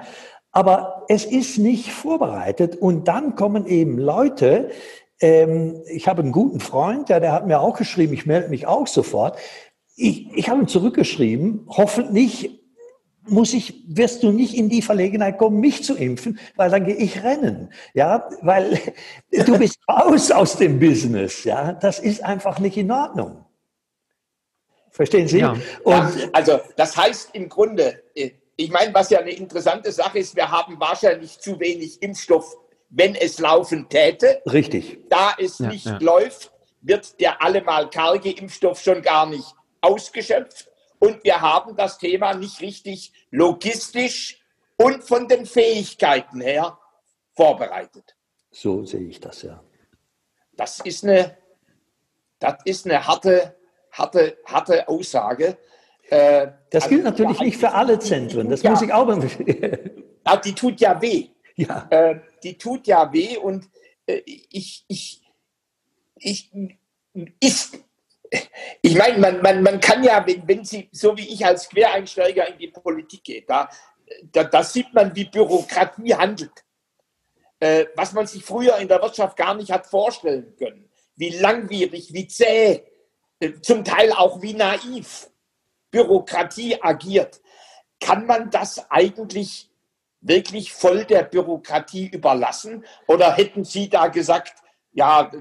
Aber 0.51 1.05
es 1.07 1.25
ist 1.25 1.57
nicht 1.57 1.91
vorbereitet 1.91 2.75
und 2.75 3.07
dann 3.07 3.35
kommen 3.35 3.65
eben 3.65 3.97
Leute, 3.97 4.69
ähm, 5.21 5.81
ich 5.87 6.07
habe 6.07 6.21
einen 6.21 6.31
guten 6.31 6.59
Freund, 6.59 7.09
ja, 7.09 7.19
der 7.19 7.31
hat 7.31 7.47
mir 7.47 7.61
auch 7.61 7.77
geschrieben, 7.77 8.13
ich 8.13 8.25
melde 8.25 8.49
mich 8.49 8.67
auch 8.67 8.87
sofort. 8.87 9.37
Ich, 9.95 10.31
ich 10.35 10.49
habe 10.49 10.61
ihm 10.61 10.67
zurückgeschrieben, 10.67 11.65
hoffentlich 11.69 12.61
muss 13.23 13.53
ich, 13.53 13.83
wirst 13.87 14.23
du 14.23 14.31
nicht 14.31 14.55
in 14.55 14.67
die 14.67 14.81
Verlegenheit 14.81 15.37
kommen, 15.37 15.59
mich 15.59 15.83
zu 15.83 15.95
impfen, 15.95 16.39
weil 16.55 16.71
dann 16.71 16.85
gehe 16.85 16.95
ich 16.95 17.23
rennen. 17.23 17.71
Ja, 17.93 18.27
weil 18.41 18.79
du 19.31 19.57
bist 19.57 19.77
raus 19.87 20.31
aus 20.31 20.57
dem 20.57 20.79
Business. 20.79 21.43
Ja, 21.43 21.73
das 21.73 21.99
ist 21.99 22.23
einfach 22.23 22.59
nicht 22.59 22.77
in 22.77 22.91
Ordnung. 22.91 23.45
Verstehen 24.89 25.27
Sie? 25.27 25.39
Ja. 25.39 25.55
Und 25.83 26.29
also, 26.33 26.59
das 26.75 26.97
heißt 26.97 27.29
im 27.33 27.47
Grunde, 27.47 28.03
äh, 28.15 28.31
ich 28.63 28.71
meine, 28.71 28.93
was 28.93 29.09
ja 29.09 29.19
eine 29.19 29.31
interessante 29.31 29.91
Sache 29.91 30.19
ist, 30.19 30.35
wir 30.35 30.49
haben 30.49 30.79
wahrscheinlich 30.79 31.39
zu 31.39 31.59
wenig 31.59 32.01
Impfstoff, 32.01 32.55
wenn 32.89 33.15
es 33.15 33.39
laufen 33.39 33.89
täte. 33.89 34.41
Richtig. 34.45 34.99
Da 35.09 35.33
es 35.37 35.59
ja, 35.59 35.67
nicht 35.67 35.85
ja. 35.85 35.97
läuft, 35.99 36.51
wird 36.81 37.19
der 37.19 37.41
allemal 37.41 37.89
karge 37.89 38.31
Impfstoff 38.31 38.81
schon 38.81 39.01
gar 39.01 39.25
nicht 39.25 39.55
ausgeschöpft. 39.81 40.69
Und 40.99 41.23
wir 41.23 41.41
haben 41.41 41.75
das 41.75 41.97
Thema 41.97 42.33
nicht 42.33 42.61
richtig 42.61 43.11
logistisch 43.31 44.39
und 44.77 45.03
von 45.03 45.27
den 45.27 45.45
Fähigkeiten 45.45 46.41
her 46.41 46.77
vorbereitet. 47.35 48.15
So 48.51 48.85
sehe 48.85 49.07
ich 49.07 49.19
das, 49.19 49.41
ja. 49.41 49.63
Das 50.53 50.79
ist 50.81 51.03
eine, 51.03 51.37
das 52.39 52.55
ist 52.65 52.85
eine 52.85 53.07
harte, 53.07 53.55
harte, 53.91 54.37
harte 54.45 54.87
Aussage. 54.87 55.57
Äh, 56.11 56.51
das 56.71 56.89
gilt 56.89 57.05
also, 57.05 57.11
natürlich 57.23 57.39
nicht 57.39 57.57
für 57.57 57.71
alle 57.71 57.97
Zentren, 57.97 58.49
das 58.49 58.61
ja, 58.63 58.71
muss 58.71 58.81
ich 58.81 58.91
auch 58.91 59.07
mal. 59.07 59.29
die 60.43 60.53
tut 60.53 60.81
ja 60.81 61.01
weh. 61.01 61.29
Ja. 61.55 61.87
Äh, 61.89 62.19
die 62.43 62.57
tut 62.57 62.85
ja 62.85 63.13
weh 63.13 63.37
und 63.37 63.69
äh, 64.05 64.21
ich, 64.25 64.83
ich, 64.89 65.21
ich, 66.17 66.51
ist, 67.39 67.79
ich 68.81 68.97
meine, 68.97 69.19
man, 69.19 69.41
man, 69.41 69.63
man 69.63 69.79
kann 69.79 70.03
ja, 70.03 70.25
wenn, 70.27 70.45
wenn 70.45 70.65
Sie, 70.65 70.89
so 70.91 71.15
wie 71.15 71.29
ich 71.29 71.45
als 71.45 71.69
Quereinsteiger 71.69 72.45
in 72.45 72.57
die 72.57 72.67
Politik 72.67 73.23
geht, 73.23 73.49
da, 73.49 73.69
da, 74.33 74.43
da 74.43 74.63
sieht 74.63 74.93
man, 74.93 75.15
wie 75.15 75.25
Bürokratie 75.25 76.13
handelt. 76.13 76.65
Äh, 77.61 77.85
was 77.95 78.11
man 78.11 78.27
sich 78.27 78.43
früher 78.43 78.77
in 78.79 78.89
der 78.89 79.01
Wirtschaft 79.01 79.37
gar 79.37 79.55
nicht 79.55 79.71
hat 79.71 79.87
vorstellen 79.87 80.57
können. 80.57 80.89
Wie 81.15 81.29
langwierig, 81.29 82.13
wie 82.13 82.27
zäh, 82.27 82.83
äh, 83.39 83.53
zum 83.61 83.85
Teil 83.85 84.11
auch 84.11 84.41
wie 84.41 84.53
naiv 84.55 85.30
Bürokratie 85.91 86.81
agiert. 86.81 87.41
Kann 87.99 88.25
man 88.25 88.49
das 88.49 88.89
eigentlich 88.89 89.69
wirklich 90.21 90.71
voll 90.73 91.05
der 91.05 91.23
Bürokratie 91.23 92.07
überlassen? 92.07 92.85
Oder 93.07 93.33
hätten 93.33 93.63
Sie 93.63 93.89
da 93.89 94.07
gesagt, 94.07 94.53
ja, 94.93 95.31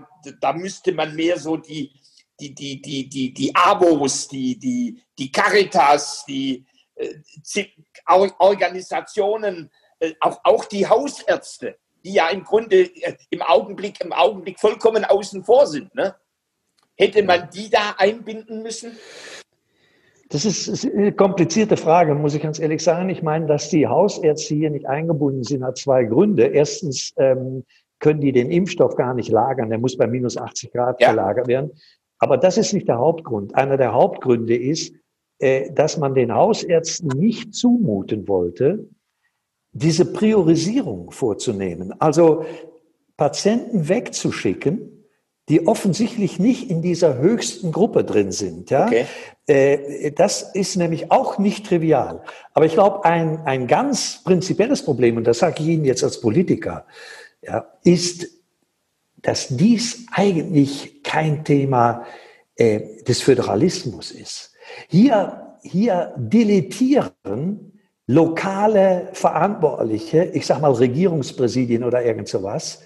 da 0.40 0.52
müsste 0.52 0.92
man 0.92 1.14
mehr 1.14 1.38
so 1.38 1.56
die, 1.56 1.92
die, 2.40 2.54
die, 2.54 2.80
die, 2.80 3.08
die, 3.08 3.32
die 3.32 3.54
Abos, 3.54 4.28
die, 4.28 4.58
die, 4.58 5.02
die 5.18 5.30
Caritas, 5.30 6.24
die 6.26 6.66
äh, 6.94 7.14
Organisationen, 8.06 9.70
äh, 9.98 10.14
auch, 10.20 10.40
auch 10.44 10.64
die 10.64 10.86
Hausärzte, 10.86 11.78
die 12.04 12.14
ja 12.14 12.28
im 12.28 12.44
Grunde 12.44 12.82
äh, 12.82 13.16
im 13.30 13.42
Augenblick, 13.42 14.00
im 14.00 14.12
Augenblick 14.12 14.58
vollkommen 14.58 15.04
außen 15.04 15.44
vor 15.44 15.66
sind. 15.66 15.94
Ne? 15.94 16.14
Hätte 16.96 17.22
man 17.22 17.50
die 17.50 17.70
da 17.70 17.94
einbinden 17.98 18.62
müssen? 18.62 18.98
Das 20.30 20.44
ist, 20.44 20.86
eine 20.86 21.10
komplizierte 21.10 21.76
Frage, 21.76 22.14
muss 22.14 22.34
ich 22.34 22.42
ganz 22.42 22.60
ehrlich 22.60 22.82
sagen. 22.84 23.08
Ich 23.08 23.20
meine, 23.20 23.46
dass 23.46 23.68
die 23.68 23.88
Hausärzte 23.88 24.54
hier 24.54 24.70
nicht 24.70 24.86
eingebunden 24.86 25.42
sind, 25.42 25.64
hat 25.64 25.76
zwei 25.76 26.04
Gründe. 26.04 26.44
Erstens 26.46 27.12
ähm, 27.16 27.64
können 27.98 28.20
die 28.20 28.30
den 28.30 28.48
Impfstoff 28.48 28.94
gar 28.94 29.12
nicht 29.12 29.28
lagern. 29.28 29.70
Der 29.70 29.78
muss 29.78 29.96
bei 29.96 30.06
minus 30.06 30.36
80 30.36 30.72
Grad 30.72 31.00
ja. 31.00 31.10
gelagert 31.10 31.48
werden. 31.48 31.72
Aber 32.20 32.36
das 32.36 32.58
ist 32.58 32.72
nicht 32.72 32.86
der 32.86 32.98
Hauptgrund. 32.98 33.56
Einer 33.56 33.76
der 33.76 33.92
Hauptgründe 33.92 34.56
ist, 34.56 34.94
äh, 35.40 35.72
dass 35.72 35.98
man 35.98 36.14
den 36.14 36.32
Hausärzten 36.32 37.08
nicht 37.08 37.52
zumuten 37.52 38.28
wollte, 38.28 38.86
diese 39.72 40.04
Priorisierung 40.12 41.10
vorzunehmen. 41.10 41.92
Also 41.98 42.44
Patienten 43.16 43.88
wegzuschicken, 43.88 44.99
die 45.50 45.66
offensichtlich 45.66 46.38
nicht 46.38 46.70
in 46.70 46.80
dieser 46.80 47.18
höchsten 47.18 47.72
Gruppe 47.72 48.04
drin 48.04 48.30
sind. 48.30 48.70
Ja? 48.70 48.86
Okay. 48.86 49.04
Äh, 49.46 50.12
das 50.12 50.42
ist 50.54 50.76
nämlich 50.76 51.10
auch 51.10 51.38
nicht 51.38 51.66
trivial. 51.66 52.22
Aber 52.54 52.66
ich 52.66 52.74
glaube, 52.74 53.04
ein, 53.04 53.40
ein 53.46 53.66
ganz 53.66 54.22
prinzipielles 54.24 54.84
Problem, 54.84 55.16
und 55.16 55.24
das 55.24 55.40
sage 55.40 55.62
ich 55.62 55.68
Ihnen 55.68 55.84
jetzt 55.84 56.04
als 56.04 56.20
Politiker, 56.20 56.86
ja, 57.42 57.66
ist, 57.82 58.28
dass 59.22 59.48
dies 59.48 60.06
eigentlich 60.12 61.02
kein 61.02 61.44
Thema 61.44 62.06
äh, 62.54 63.02
des 63.02 63.20
Föderalismus 63.20 64.12
ist. 64.12 64.52
Hier, 64.88 65.56
hier 65.62 66.14
deletieren 66.16 67.72
lokale 68.06 69.08
Verantwortliche, 69.14 70.24
ich 70.32 70.46
sage 70.46 70.60
mal 70.60 70.72
Regierungspräsidien 70.72 71.82
oder 71.82 72.04
irgend 72.04 72.28
sowas, 72.28 72.82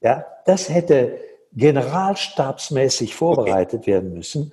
ja, 0.00 0.24
das 0.46 0.68
hätte 0.68 1.18
generalstabsmäßig 1.54 3.14
vorbereitet 3.14 3.80
okay. 3.80 3.92
werden 3.92 4.14
müssen. 4.14 4.52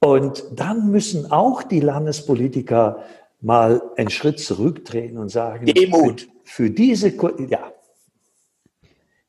Und 0.00 0.44
dann 0.52 0.90
müssen 0.90 1.30
auch 1.30 1.62
die 1.62 1.80
Landespolitiker 1.80 3.02
mal 3.40 3.82
einen 3.96 4.10
Schritt 4.10 4.40
zurücktreten 4.40 5.18
und 5.18 5.28
sagen, 5.28 5.66
Demut. 5.66 6.28
Für, 6.44 6.64
für 6.64 6.70
diese, 6.70 7.08
ja. 7.08 7.72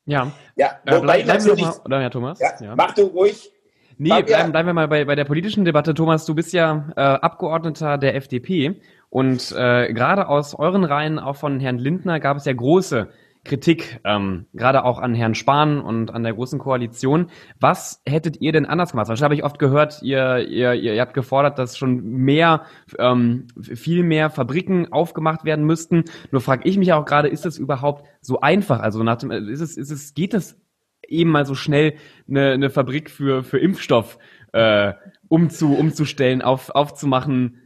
Ja, 0.06 0.32
ja 0.56 0.68
äh, 0.86 1.00
bleib, 1.00 1.26
bleiben 1.26 1.46
wir 1.46 1.56
mal, 1.58 1.76
oder 1.84 2.02
Herr 2.02 2.12
Thomas? 2.12 2.40
Ja, 2.40 2.52
ja. 2.62 2.76
Mach 2.76 2.94
du 2.94 3.04
ruhig. 3.04 3.52
Nee, 4.00 4.22
bleiben, 4.22 4.52
bleiben 4.52 4.68
wir 4.68 4.74
mal 4.74 4.88
bei, 4.88 5.06
bei 5.06 5.16
der 5.16 5.26
politischen 5.26 5.66
Debatte. 5.66 5.94
Thomas, 5.94 6.26
du 6.26 6.36
bist 6.36 6.54
ja 6.54 6.88
äh, 6.96 7.02
Abgeordneter 7.02 7.98
der 7.98 8.16
FDP 8.16 8.80
und 9.10 9.52
äh, 9.58 9.92
gerade 9.94 10.28
aus 10.28 10.54
euren 10.54 10.84
Reihen, 10.84 11.18
auch 11.18 11.36
von 11.36 11.60
Herrn 11.60 11.80
Lindner, 11.80 12.20
gab 12.20 12.38
es 12.38 12.46
ja 12.46 12.54
große 12.54 13.10
Kritik, 13.48 14.00
ähm, 14.04 14.46
gerade 14.54 14.84
auch 14.84 15.00
an 15.00 15.16
Herrn 15.16 15.36
Spahn 15.36 15.80
und 15.80 16.12
an 16.12 16.24
der 16.24 16.34
Großen 16.34 16.60
Koalition. 16.60 17.32
Was 17.60 18.02
hättet 18.08 18.42
ihr 18.42 18.52
denn 18.52 18.66
anders 18.66 18.92
gemacht? 18.92 19.08
Wahrscheinlich 19.08 19.24
habe 19.24 19.36
ich 19.36 19.44
oft 19.44 19.60
gehört, 19.60 20.02
ihr, 20.04 20.48
ihr, 20.48 20.74
ihr 20.74 21.02
habt 21.02 21.14
gefordert, 21.14 21.58
dass 21.58 21.78
schon 21.78 22.04
mehr, 22.04 22.66
ähm, 23.00 23.48
viel 23.60 24.04
mehr 24.04 24.30
Fabriken 24.30 24.92
aufgemacht 24.92 25.46
werden 25.46 25.66
müssten. 25.66 26.06
Nur 26.32 26.42
frage 26.42 26.68
ich 26.70 26.78
mich 26.78 26.94
auch 26.94 27.06
gerade, 27.06 27.30
ist 27.30 27.46
das 27.46 27.58
überhaupt 27.58 28.06
so 28.22 28.42
einfach? 28.42 28.80
Also 28.80 29.04
nach 29.04 29.18
dem, 29.18 29.32
ist 29.32 29.62
es, 29.62 29.78
ist 29.78 29.92
es, 29.92 30.14
geht 30.14 30.34
es 30.34 30.60
eben 31.08 31.32
mal 31.32 31.46
so 31.46 31.56
schnell, 31.56 31.96
eine, 32.30 32.52
eine 32.52 32.70
Fabrik 32.70 33.10
für, 33.10 33.44
für 33.44 33.60
Impfstoff 33.60 34.18
äh, 34.54 34.94
umzu, 35.28 35.76
umzustellen, 35.76 36.42
auf, 36.42 36.70
aufzumachen? 36.70 37.62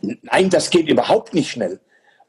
Nein, 0.00 0.50
das 0.50 0.70
geht 0.70 0.88
überhaupt 0.88 1.34
nicht 1.34 1.50
schnell. 1.50 1.80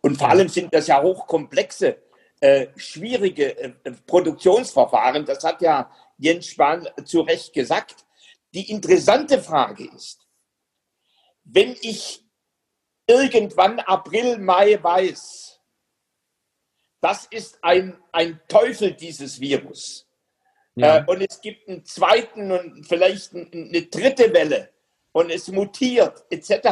Und 0.02 0.18
vor 0.18 0.30
allem 0.30 0.48
sind 0.48 0.74
das 0.74 0.88
ja 0.88 1.02
hochkomplexe 1.02 1.98
äh, 2.42 2.68
schwierige 2.78 3.58
äh, 3.58 3.74
Produktionsverfahren. 4.08 5.26
Das 5.26 5.44
hat 5.44 5.62
ja 5.62 5.92
Jens 6.18 6.48
Spahn 6.48 6.88
zu 7.06 7.22
Recht 7.22 7.54
gesagt. 7.54 8.06
Die 8.54 8.72
interessante 8.72 9.42
Frage 9.42 9.90
ist, 9.94 10.26
wenn 11.44 11.76
ich 11.82 12.24
irgendwann 13.08 13.80
April, 13.80 14.38
Mai 14.38 14.82
weiß, 14.82 15.60
das 17.02 17.26
ist 17.26 17.60
ein, 17.62 17.98
ein 18.12 18.40
Teufel 18.48 18.94
dieses 18.94 19.40
Virus. 19.40 20.08
Ja. 20.76 21.00
Äh, 21.00 21.06
und 21.08 21.22
es 21.22 21.42
gibt 21.42 21.68
einen 21.68 21.86
zweiten 21.86 22.52
und 22.52 22.86
vielleicht 22.86 23.34
eine 23.34 23.84
dritte 23.84 24.34
Welle 24.34 24.72
und 25.12 25.30
es 25.30 25.48
mutiert 25.50 26.26
etc. 26.30 26.70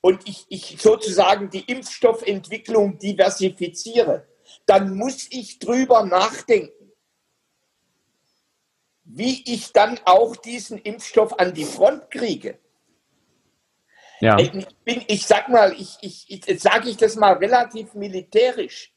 Und 0.00 0.26
ich, 0.28 0.46
ich 0.48 0.80
sozusagen 0.80 1.50
die 1.50 1.64
Impfstoffentwicklung 1.70 2.98
diversifiziere 2.98 4.31
dann 4.66 4.96
muss 4.96 5.26
ich 5.30 5.58
drüber 5.58 6.04
nachdenken, 6.04 6.92
wie 9.04 9.42
ich 9.52 9.72
dann 9.72 9.98
auch 10.04 10.36
diesen 10.36 10.78
Impfstoff 10.78 11.38
an 11.38 11.52
die 11.54 11.64
Front 11.64 12.10
kriege. 12.10 12.58
Ja. 14.20 14.38
Ich, 14.38 14.52
bin, 14.84 15.02
ich 15.08 15.26
sag 15.26 15.48
mal, 15.48 15.72
ich, 15.72 15.98
ich, 16.00 16.48
ich 16.48 16.60
sage 16.60 16.88
ich 16.88 16.96
das 16.96 17.16
mal 17.16 17.32
relativ 17.34 17.94
militärisch. 17.94 18.92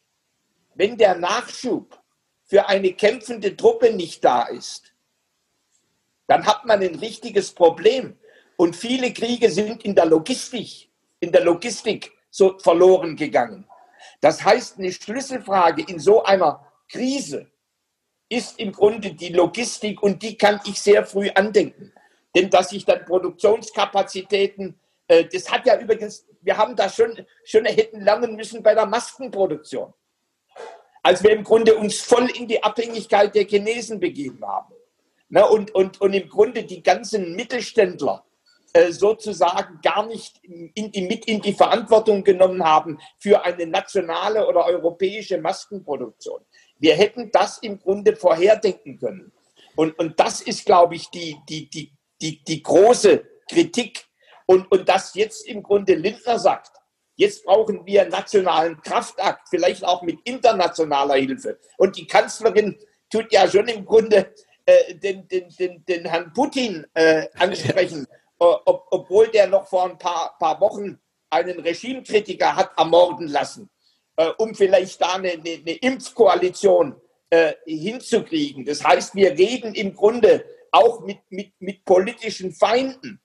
Wenn 0.76 0.98
der 0.98 1.16
Nachschub 1.16 2.00
für 2.44 2.68
eine 2.68 2.94
kämpfende 2.94 3.58
Truppe 3.58 3.92
nicht 3.92 4.24
da 4.24 4.44
ist, 4.44 4.94
dann 6.28 6.46
hat 6.46 6.66
man 6.66 6.82
ein 6.82 6.96
richtiges 6.96 7.52
Problem. 7.52 8.18
Und 8.58 8.76
viele 8.76 9.12
Kriege 9.14 9.50
sind 9.50 9.84
in 9.84 9.96
der 9.96 10.06
Logistik, 10.06 10.90
in 11.20 11.32
der 11.32 11.44
Logistik 11.44 12.12
so 12.30 12.58
verloren 12.60 13.16
gegangen. 13.16 13.66
Das 14.22 14.44
heißt, 14.44 14.80
eine 14.80 14.92
Schlüsselfrage 14.92 15.84
in 15.88 16.00
so 16.00 16.24
einer 16.24 16.66
Krise 16.90 17.52
ist 18.30 18.60
im 18.60 18.72
Grunde 18.72 19.14
die 19.14 19.30
Logistik 19.30 20.02
und 20.02 20.22
die 20.24 20.38
kann 20.38 20.60
ich 20.66 20.82
sehr 20.82 21.06
früh 21.06 21.30
andenken. 21.30 21.94
Denn 22.36 22.50
dass 22.50 22.70
sich 22.70 22.84
dann 22.86 23.06
Produktionskapazitäten, 23.06 24.80
äh, 25.08 25.26
das 25.26 25.52
hat 25.52 25.66
ja 25.66 25.80
übrigens, 25.80 26.26
wir 26.42 26.58
haben 26.58 26.76
da 26.76 26.90
schon, 26.90 27.26
schon 27.44 27.66
hätten 27.66 28.02
lernen 28.02 28.36
müssen 28.36 28.62
bei 28.62 28.74
der 28.74 28.86
Maskenproduktion. 28.86 29.94
Als 31.04 31.24
wir 31.24 31.32
im 31.32 31.44
Grunde 31.44 31.76
uns 31.76 32.02
voll 32.02 32.30
in 32.32 32.48
die 32.48 32.62
Abhängigkeit 32.64 33.34
der 33.36 33.46
Chinesen 33.46 34.00
begeben 34.00 34.44
haben. 34.46 34.74
Ne, 35.30 35.48
und, 35.48 35.74
und, 35.74 36.02
und 36.02 36.14
im 36.14 36.30
Grunde 36.30 36.64
die 36.64 36.84
ganzen 36.84 37.36
Mittelständler 37.36 38.25
sozusagen 38.90 39.80
gar 39.82 40.06
nicht 40.06 40.40
in 40.44 40.92
die, 40.92 41.02
mit 41.04 41.26
in 41.26 41.42
die 41.42 41.54
Verantwortung 41.54 42.24
genommen 42.24 42.64
haben 42.64 43.00
für 43.20 43.44
eine 43.44 43.66
nationale 43.68 44.48
oder 44.48 44.66
europäische 44.66 45.38
Maskenproduktion. 45.38 46.42
Wir 46.78 46.96
hätten 46.96 47.32
das 47.32 47.58
im 47.60 47.80
Grunde 47.80 48.16
vorherdenken 48.16 48.98
können. 49.00 49.32
Und, 49.76 49.98
und 50.00 50.20
das 50.20 50.42
ist, 50.42 50.66
glaube 50.66 50.96
ich, 50.96 51.10
die, 51.10 51.38
die, 51.48 51.70
die, 51.70 51.92
die, 52.22 52.44
die 52.44 52.64
große 52.64 53.24
Kritik. 53.50 54.06
Und, 54.46 54.72
und 54.72 54.88
dass 54.88 55.16
jetzt 55.16 55.48
im 55.48 55.64
Grunde 55.64 55.96
Lindner 55.96 56.38
sagt, 56.38 56.72
jetzt 57.16 57.46
brauchen 57.46 57.86
wir 57.86 58.08
nationalen 58.10 58.82
Kraftakt, 58.82 59.48
vielleicht 59.50 59.84
auch 59.84 60.02
mit 60.02 60.20
internationaler 60.24 61.16
Hilfe. 61.16 61.60
Und 61.78 61.98
die 61.98 62.08
Kanzlerin 62.08 62.78
tut 63.10 63.32
ja 63.32 63.48
schon 63.48 63.68
im 63.68 63.86
Grunde 63.86 64.34
äh, 64.66 64.96
den, 64.96 65.28
den, 65.28 65.50
den, 65.60 65.86
den 65.86 66.06
Herrn 66.06 66.34
Putin 66.34 66.86
äh, 66.94 67.28
ansprechen, 67.38 68.06
äh, 68.06 68.16
ob, 68.40 68.88
obwohl 68.92 69.28
der 69.28 69.48
noch 69.48 69.68
vor 69.68 69.86
ein 69.90 69.98
paar, 69.98 70.36
paar 70.40 70.60
Wochen 70.62 71.00
einen 71.30 71.60
Regimekritiker 71.60 72.56
hat 72.56 72.72
ermorden 72.78 73.28
lassen 73.28 73.70
äh, 74.18 74.30
um 74.38 74.56
vielleicht 74.56 75.02
da 75.02 75.16
eine, 75.16 75.32
eine, 75.32 75.50
eine 75.50 75.74
Impfkoalition 75.74 76.96
äh, 77.30 77.54
hinzukriegen. 77.66 78.66
Das 78.66 78.84
heißt, 78.84 79.16
wir 79.16 79.32
reden 79.32 79.74
im 79.74 79.94
Grunde 79.94 80.46
auch 80.72 81.02
mit, 81.02 81.20
mit, 81.30 81.54
mit 81.60 81.86
politischen 81.86 82.52
Feinden, 82.52 83.22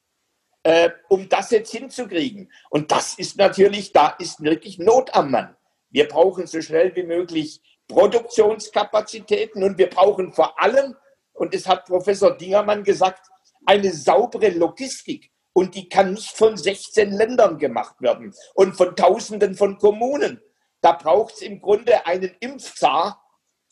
äh, 0.63 0.91
um 1.09 1.29
das 1.29 1.51
jetzt 1.51 1.73
hinzukriegen. 1.73 2.53
Und 2.71 2.93
das 2.93 3.15
ist 3.15 3.37
natürlich, 3.37 3.93
da 3.93 4.09
ist 4.19 4.43
wirklich 4.43 4.79
Not 4.79 5.15
am 5.15 5.31
Mann. 5.31 5.57
Wir 5.91 6.07
brauchen 6.07 6.47
so 6.47 6.61
schnell 6.61 6.95
wie 6.95 7.03
möglich 7.03 7.61
Produktionskapazitäten 7.89 9.65
und 9.65 9.79
wir 9.79 9.91
brauchen 9.91 10.33
vor 10.33 10.61
allem, 10.63 10.95
und 11.33 11.55
das 11.55 11.67
hat 11.67 11.87
Professor 11.87 12.37
Dingermann 12.37 12.85
gesagt, 12.85 13.27
eine 13.67 13.93
saubere 13.93 14.51
Logistik. 14.51 15.31
Und 15.53 15.75
die 15.75 15.89
kann 15.89 16.13
nicht 16.13 16.37
von 16.37 16.57
16 16.57 17.11
Ländern 17.11 17.59
gemacht 17.59 18.01
werden 18.01 18.33
und 18.55 18.77
von 18.77 18.95
Tausenden 18.95 19.55
von 19.55 19.79
Kommunen. 19.79 20.41
Da 20.81 20.93
braucht 20.93 21.35
es 21.35 21.43
im 21.43 21.61
Grunde 21.61 22.07
einen 22.07 22.31
Impfzar 22.41 23.23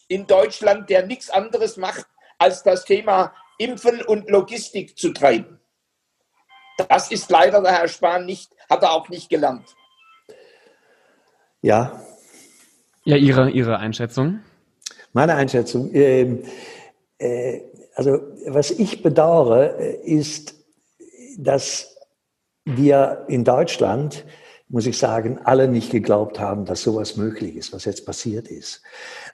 in 0.08 0.26
Deutschland, 0.26 0.90
der 0.90 1.06
nichts 1.06 1.30
anderes 1.30 1.76
macht, 1.76 2.06
als 2.38 2.62
das 2.62 2.84
Thema 2.84 3.32
Impfen 3.58 4.02
und 4.02 4.28
Logistik 4.28 4.98
zu 4.98 5.12
treiben. 5.12 5.60
Das 6.88 7.10
ist 7.10 7.30
leider 7.30 7.60
der 7.60 7.72
Herr 7.72 7.88
Spahn 7.88 8.24
nicht, 8.24 8.54
hat 8.70 8.82
er 8.82 8.92
auch 8.92 9.08
nicht 9.08 9.28
gelernt. 9.28 9.74
Ja. 11.60 12.00
Ja, 13.04 13.16
Ihre, 13.16 13.50
Ihre 13.50 13.78
Einschätzung? 13.78 14.40
Meine 15.12 15.34
Einschätzung. 15.34 15.92
Äh, 15.92 16.42
äh, 17.18 17.62
also, 17.98 18.20
was 18.46 18.70
ich 18.70 19.02
bedauere, 19.02 19.80
äh, 19.80 19.96
ist, 20.04 20.54
dass 21.36 21.96
wir 22.64 23.24
in 23.26 23.42
Deutschland 23.42 24.24
muss 24.68 24.86
ich 24.86 24.98
sagen, 24.98 25.38
alle 25.44 25.66
nicht 25.66 25.90
geglaubt 25.90 26.38
haben, 26.38 26.64
dass 26.66 26.82
sowas 26.82 27.16
möglich 27.16 27.56
ist, 27.56 27.72
was 27.72 27.86
jetzt 27.86 28.04
passiert 28.04 28.48
ist. 28.48 28.82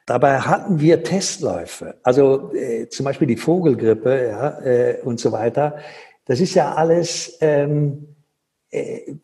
Dabei 0.06 0.38
hatten 0.38 0.80
wir 0.80 1.02
Testläufe, 1.02 1.96
also 2.04 2.54
äh, 2.54 2.88
zum 2.88 3.04
Beispiel 3.04 3.26
die 3.26 3.36
Vogelgrippe 3.36 4.28
ja, 4.28 4.60
äh, 4.60 5.00
und 5.02 5.18
so 5.18 5.32
weiter. 5.32 5.76
Das 6.24 6.40
ist 6.40 6.54
ja 6.54 6.74
alles, 6.74 7.36
ähm, 7.40 8.14
äh, 8.70 9.14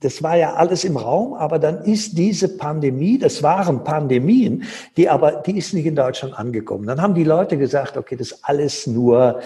das 0.00 0.22
war 0.22 0.36
ja 0.36 0.54
alles 0.54 0.84
im 0.84 0.96
Raum, 0.96 1.34
aber 1.34 1.58
dann 1.58 1.84
ist 1.84 2.16
diese 2.16 2.56
Pandemie, 2.56 3.18
das 3.18 3.42
waren 3.42 3.82
Pandemien, 3.82 4.64
die 4.96 5.08
aber, 5.08 5.42
die 5.44 5.58
ist 5.58 5.74
nicht 5.74 5.86
in 5.86 5.96
Deutschland 5.96 6.38
angekommen. 6.38 6.86
Dann 6.86 7.02
haben 7.02 7.14
die 7.14 7.24
Leute 7.24 7.58
gesagt, 7.58 7.96
okay, 7.96 8.16
das 8.16 8.32
ist 8.32 8.44
alles 8.44 8.86
nur 8.86 9.40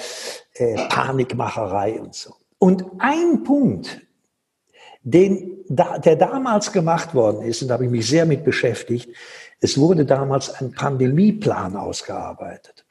äh, 0.54 0.76
Panikmacherei 0.88 2.00
und 2.00 2.14
so. 2.14 2.34
Und 2.58 2.84
ein 2.98 3.42
Punkt, 3.44 4.00
den, 5.02 5.64
der 5.68 6.16
damals 6.16 6.70
gemacht 6.72 7.14
worden 7.14 7.42
ist, 7.42 7.62
und 7.62 7.68
da 7.68 7.74
habe 7.74 7.86
ich 7.86 7.90
mich 7.90 8.06
sehr 8.06 8.26
mit 8.26 8.44
beschäftigt, 8.44 9.08
es 9.60 9.78
wurde 9.78 10.04
damals 10.04 10.52
ein 10.60 10.72
Pandemieplan 10.72 11.76
ausgearbeitet. 11.76 12.84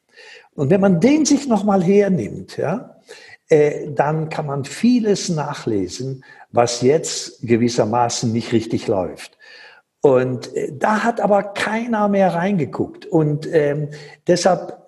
Und 0.56 0.70
wenn 0.70 0.82
man 0.82 1.00
den 1.00 1.26
sich 1.26 1.48
nochmal 1.48 1.84
hernimmt, 1.84 2.58
ja, 2.58 2.98
äh, 3.50 3.92
dann 3.92 4.30
kann 4.30 4.46
man 4.46 4.66
vieles 4.66 5.30
nachlesen, 5.30 6.24
was 6.52 6.82
jetzt 6.82 7.42
gewissermaßen 7.42 8.32
nicht 8.32 8.52
richtig 8.52 8.88
läuft. 8.88 9.38
Und 10.02 10.56
äh, 10.56 10.72
da 10.74 11.04
hat 11.04 11.22
aber 11.22 11.44
keiner 11.44 12.08
mehr 12.08 12.34
reingeguckt. 12.34 13.06
Und 13.06 13.48
ähm, 13.52 13.90
deshalb 14.28 14.88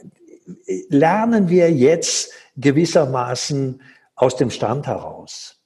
äh, 0.66 0.82
lernen 0.90 1.50
wir 1.50 1.72
jetzt 1.72 2.32
gewissermaßen 2.58 3.82
aus 4.16 4.36
dem 4.36 4.50
Stand 4.50 4.88
heraus. 4.88 5.60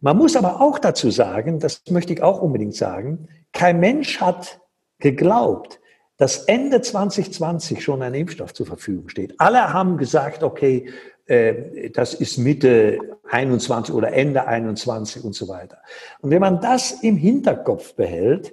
Man 0.00 0.16
muss 0.16 0.36
aber 0.36 0.60
auch 0.60 0.78
dazu 0.78 1.10
sagen, 1.10 1.60
das 1.60 1.82
möchte 1.90 2.12
ich 2.12 2.22
auch 2.22 2.40
unbedingt 2.40 2.74
sagen, 2.74 3.28
kein 3.52 3.80
Mensch 3.80 4.20
hat 4.20 4.60
geglaubt, 4.98 5.80
dass 6.16 6.44
Ende 6.44 6.80
2020 6.80 7.82
schon 7.82 8.02
ein 8.02 8.14
Impfstoff 8.14 8.52
zur 8.52 8.66
Verfügung 8.66 9.08
steht. 9.08 9.34
Alle 9.38 9.72
haben 9.72 9.96
gesagt, 9.96 10.42
okay, 10.42 10.90
das 11.26 12.14
ist 12.14 12.38
Mitte 12.38 12.98
21 13.30 13.94
oder 13.94 14.12
Ende 14.12 14.46
21 14.46 15.24
und 15.24 15.34
so 15.34 15.48
weiter. 15.48 15.78
Und 16.20 16.30
wenn 16.30 16.40
man 16.40 16.60
das 16.60 16.90
im 17.02 17.16
Hinterkopf 17.16 17.94
behält, 17.94 18.52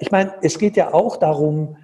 ich 0.00 0.10
meine, 0.10 0.34
es 0.42 0.58
geht 0.58 0.76
ja 0.76 0.94
auch 0.94 1.16
darum, 1.16 1.76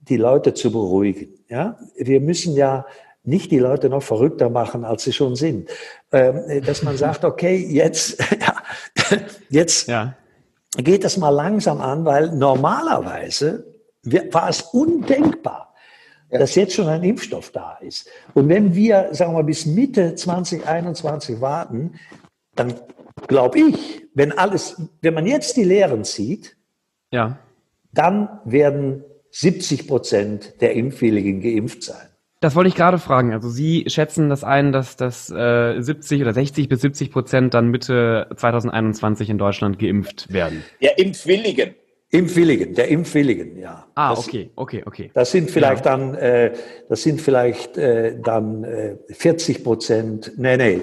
die 0.00 0.16
Leute 0.16 0.54
zu 0.54 0.70
beruhigen. 0.72 1.34
Ja, 1.48 1.78
wir 1.96 2.20
müssen 2.20 2.54
ja 2.54 2.86
nicht 3.26 3.50
die 3.50 3.58
Leute 3.58 3.88
noch 3.88 4.02
verrückter 4.02 4.50
machen, 4.50 4.84
als 4.84 5.04
sie 5.04 5.12
schon 5.12 5.34
sind. 5.34 5.68
Ähm, 6.12 6.62
dass 6.64 6.82
man 6.82 6.96
sagt, 6.96 7.24
okay, 7.24 7.56
jetzt, 7.56 8.18
ja, 8.40 8.54
jetzt 9.50 9.88
ja. 9.88 10.14
geht 10.76 11.04
das 11.04 11.16
mal 11.16 11.30
langsam 11.30 11.80
an, 11.80 12.04
weil 12.04 12.30
normalerweise 12.30 13.66
war 14.30 14.48
es 14.48 14.62
undenkbar, 14.62 15.74
ja. 16.30 16.38
dass 16.38 16.54
jetzt 16.54 16.74
schon 16.74 16.88
ein 16.88 17.02
Impfstoff 17.02 17.50
da 17.50 17.78
ist. 17.80 18.08
Und 18.34 18.48
wenn 18.48 18.74
wir, 18.74 19.08
sagen 19.12 19.32
wir 19.32 19.38
mal, 19.38 19.44
bis 19.44 19.66
Mitte 19.66 20.14
2021 20.14 21.40
warten, 21.40 21.94
dann 22.54 22.74
glaube 23.26 23.58
ich, 23.58 24.02
wenn 24.14 24.32
alles, 24.32 24.80
wenn 25.02 25.14
man 25.14 25.26
jetzt 25.26 25.56
die 25.56 25.64
Lehren 25.64 26.04
zieht, 26.04 26.56
ja. 27.12 27.38
dann 27.92 28.40
werden 28.44 29.04
70 29.30 29.86
Prozent 29.86 30.60
der 30.60 30.74
Impfwilligen 30.74 31.40
geimpft 31.40 31.82
sein. 31.82 32.08
Das 32.40 32.54
wollte 32.54 32.68
ich 32.68 32.74
gerade 32.74 32.98
fragen. 32.98 33.32
Also 33.32 33.48
Sie 33.48 33.84
schätzen 33.88 34.28
das 34.28 34.44
ein, 34.44 34.70
dass 34.70 34.96
das 34.96 35.30
äh, 35.30 35.80
70 35.80 36.20
oder 36.20 36.34
60 36.34 36.68
bis 36.68 36.80
70 36.82 37.10
Prozent 37.10 37.54
dann 37.54 37.68
Mitte 37.68 38.28
2021 38.36 39.30
in 39.30 39.38
Deutschland 39.38 39.78
geimpft 39.78 40.32
werden. 40.32 40.62
Der 40.82 40.98
Impfwilligen. 40.98 41.74
Impfwilligen, 42.10 42.74
der 42.74 42.88
Impfwilligen, 42.88 43.58
ja. 43.58 43.86
Ah, 43.94 44.10
das, 44.10 44.28
okay, 44.28 44.50
okay, 44.54 44.82
okay. 44.86 45.10
Das 45.12 45.32
sind 45.32 45.50
vielleicht 45.50 45.84
ja. 45.84 45.96
dann, 45.96 46.14
äh, 46.14 46.52
das 46.88 47.02
sind 47.02 47.20
vielleicht 47.20 47.76
äh, 47.76 48.20
dann 48.20 48.62
äh, 48.62 48.96
40 49.10 49.64
Prozent, 49.64 50.32
nee, 50.36 50.56
nee, 50.56 50.80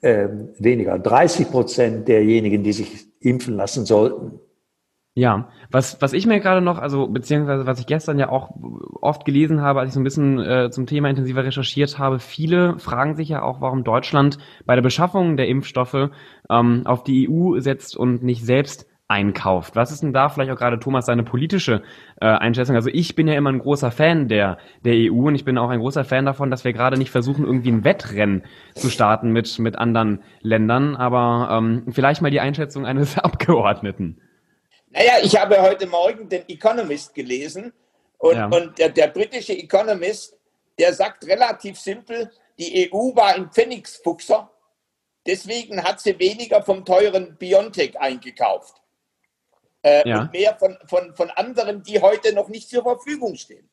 äh, 0.00 0.28
weniger, 0.58 0.98
30 0.98 1.50
Prozent 1.50 2.08
derjenigen, 2.08 2.62
die 2.62 2.72
sich 2.72 3.06
impfen 3.20 3.56
lassen 3.56 3.84
sollten. 3.84 4.38
Ja, 5.14 5.48
was, 5.72 6.00
was 6.00 6.12
ich 6.12 6.24
mir 6.24 6.38
gerade 6.38 6.60
noch, 6.60 6.78
also 6.78 7.08
beziehungsweise 7.08 7.66
was 7.66 7.80
ich 7.80 7.86
gestern 7.86 8.20
ja 8.20 8.28
auch 8.28 8.50
oft 9.00 9.24
gelesen 9.24 9.60
habe, 9.60 9.80
als 9.80 9.88
ich 9.88 9.94
so 9.94 10.00
ein 10.00 10.04
bisschen 10.04 10.38
äh, 10.38 10.70
zum 10.70 10.86
Thema 10.86 11.10
intensiver 11.10 11.44
recherchiert 11.44 11.98
habe, 11.98 12.20
viele 12.20 12.78
fragen 12.78 13.16
sich 13.16 13.28
ja 13.28 13.42
auch, 13.42 13.60
warum 13.60 13.82
Deutschland 13.82 14.38
bei 14.66 14.76
der 14.76 14.82
Beschaffung 14.82 15.36
der 15.36 15.48
Impfstoffe 15.48 16.10
ähm, 16.48 16.82
auf 16.84 17.02
die 17.02 17.28
EU 17.28 17.58
setzt 17.58 17.96
und 17.96 18.22
nicht 18.22 18.44
selbst 18.46 18.86
einkauft. 19.10 19.76
Was 19.76 19.90
ist 19.90 20.02
denn 20.02 20.12
da 20.12 20.28
vielleicht 20.28 20.50
auch 20.50 20.56
gerade 20.56 20.78
Thomas 20.78 21.06
seine 21.06 21.24
politische 21.24 21.82
äh, 22.20 22.26
Einschätzung? 22.26 22.76
Also 22.76 22.90
ich 22.92 23.14
bin 23.14 23.28
ja 23.28 23.34
immer 23.34 23.50
ein 23.50 23.58
großer 23.58 23.90
Fan 23.90 24.28
der 24.28 24.58
der 24.84 24.94
EU 24.94 25.26
und 25.28 25.34
ich 25.34 25.44
bin 25.44 25.58
auch 25.58 25.68
ein 25.68 25.80
großer 25.80 26.04
Fan 26.04 26.24
davon, 26.24 26.50
dass 26.50 26.64
wir 26.64 26.72
gerade 26.72 26.96
nicht 26.96 27.10
versuchen 27.10 27.44
irgendwie 27.44 27.72
ein 27.72 27.84
Wettrennen 27.84 28.44
zu 28.74 28.88
starten 28.88 29.30
mit 29.30 29.58
mit 29.58 29.76
anderen 29.76 30.22
Ländern, 30.40 30.96
aber 30.96 31.48
ähm, 31.58 31.86
vielleicht 31.90 32.22
mal 32.22 32.30
die 32.30 32.40
Einschätzung 32.40 32.86
eines 32.86 33.18
Abgeordneten. 33.18 34.20
Naja, 34.90 35.12
ich 35.22 35.40
habe 35.40 35.60
heute 35.60 35.86
Morgen 35.86 36.28
den 36.28 36.48
Economist 36.48 37.14
gelesen 37.14 37.72
Und, 38.18 38.36
ja. 38.36 38.46
und 38.46 38.78
der, 38.78 38.90
der 38.90 39.08
britische 39.08 39.56
Economist, 39.56 40.36
der 40.78 40.92
sagt 40.92 41.26
relativ 41.26 41.78
simpel, 41.78 42.30
die 42.58 42.90
EU 42.92 43.16
war 43.16 43.34
ein 43.34 43.50
Pfennigsfuchser, 43.50 44.50
deswegen 45.26 45.82
hat 45.82 46.00
sie 46.00 46.18
weniger 46.18 46.62
vom 46.62 46.84
teuren 46.84 47.36
Biontech 47.38 47.98
eingekauft. 47.98 48.79
Äh, 49.82 50.08
ja. 50.08 50.22
Und 50.22 50.32
mehr 50.32 50.56
von, 50.58 50.76
von, 50.86 51.14
von 51.14 51.30
anderen, 51.30 51.82
die 51.82 52.00
heute 52.00 52.32
noch 52.34 52.48
nicht 52.48 52.68
zur 52.68 52.82
Verfügung 52.82 53.36
stehen. 53.36 53.68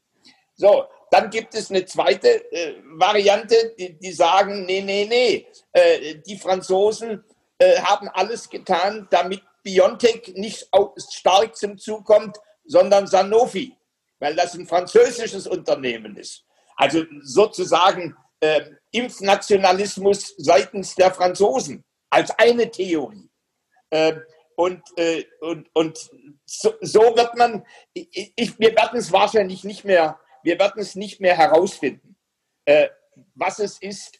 So, 0.56 0.86
dann 1.12 1.30
gibt 1.30 1.54
es 1.54 1.70
eine 1.70 1.86
zweite 1.86 2.52
äh, 2.52 2.76
Variante, 2.84 3.76
die, 3.78 3.98
die, 3.98 4.12
sagen, 4.12 4.65
nee, 4.65 4.82
nee, 4.82 5.06
nee, 5.06 5.48
äh, 5.72 6.15
die 6.26 6.38
Franzosen 6.38 7.24
äh, 7.60 7.80
haben 7.80 8.08
alles 8.10 8.50
getan, 8.50 9.08
damit 9.12 9.41
Biontech 9.63 10.34
nicht 10.36 10.67
stark 11.12 11.56
zum 11.56 11.78
Zug 11.78 12.06
kommt, 12.06 12.38
sondern 12.65 13.06
Sanofi, 13.06 13.76
weil 14.20 14.36
das 14.36 14.54
ein 14.56 14.65
französisches 14.65 15.46
Unternehmen 15.46 16.15
ist. 16.15 16.43
Also 16.76 17.04
sozusagen 17.22 18.15
äh, 18.39 18.62
Impfnationalismus 18.91 20.36
seitens 20.38 20.96
der 20.96 21.13
Franzosen 21.13 21.84
als 22.10 22.32
eine 22.38 22.70
Theorie. 22.72 23.30
Und, 24.58 24.82
äh, 24.98 25.24
und, 25.41 25.70
und 25.74 26.10
so, 26.46 26.74
so, 26.82 27.00
wird 27.15 27.36
man, 27.36 27.63
ich, 27.93 28.58
wir 28.58 28.76
werden 28.76 28.98
es 28.98 29.12
wahrscheinlich 29.12 29.63
nicht 29.63 29.86
mehr, 29.86 30.20
wir 30.41 30.58
werden 30.58 30.82
es 30.82 30.96
nicht 30.96 31.22
mehr 31.22 31.38
herausfinden, 31.38 32.17
äh, 32.65 32.89
was 33.36 33.60
es 33.60 33.80
ist. 33.80 34.20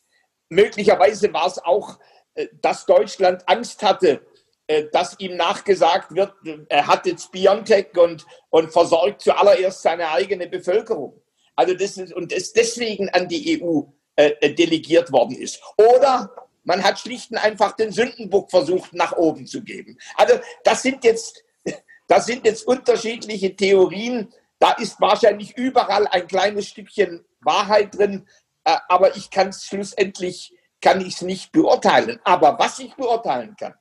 Möglicherweise 0.50 1.34
war 1.34 1.48
es 1.48 1.58
auch, 1.58 1.98
äh, 2.36 2.50
dass 2.62 2.86
Deutschland 2.86 3.50
Angst 3.50 3.82
hatte, 3.82 4.22
äh, 4.68 4.84
dass 4.92 5.20
ihm 5.20 5.38
nachgesagt 5.38 6.14
wird, 6.14 6.34
er 6.70 6.86
hat 6.86 7.08
jetzt 7.08 7.32
Biontech 7.32 7.98
und, 7.98 8.24
und 8.52 8.72
versorgt 8.72 9.22
zuallererst 9.22 9.82
seine 9.82 10.12
eigene 10.12 10.48
Bevölkerung. 10.48 11.20
Also 11.56 11.74
das 11.74 11.98
ist, 11.98 12.14
und 12.14 12.32
das 12.32 12.54
deswegen 12.54 13.10
an 13.10 13.28
die 13.28 13.60
EU 13.60 13.82
äh, 14.16 14.36
äh, 14.42 14.54
delegiert 14.54 15.12
worden 15.12 15.36
ist. 15.36 15.62
Oder 15.78 16.47
man 16.68 16.84
hat 16.84 17.00
schlicht 17.00 17.32
und 17.32 17.38
einfach 17.38 17.72
den 17.72 17.94
Sündenbock 17.94 18.52
versucht, 18.52 18.94
nach 18.94 19.14
oben 19.14 19.48
zu 19.48 19.64
geben. 19.64 19.98
Also 20.16 20.38
das 20.66 20.82
sind 20.82 21.04
jetzt, 21.06 21.44
das 22.08 22.26
sind 22.26 22.46
jetzt 22.46 22.68
unterschiedliche 22.68 23.56
Theorien. 23.56 24.34
Da 24.60 24.74
ist 24.74 25.00
wahrscheinlich 25.00 25.58
überall 25.58 26.08
ein 26.08 26.28
kleines 26.28 26.68
Stückchen 26.68 27.24
Wahrheit 27.40 27.96
drin, 27.96 28.28
äh, 28.66 28.76
aber 28.90 29.16
ich 29.16 29.30
kann 29.30 29.50
es 29.50 29.66
schlussendlich 29.66 30.54
kann 30.82 31.02
ich 31.02 31.16
es 31.16 31.22
nicht 31.22 31.54
beurteilen. 31.54 32.20
Aber 32.24 32.60
was 32.60 32.78
ich 32.80 32.94
beurteilen 32.96 33.56
kann, 33.58 33.74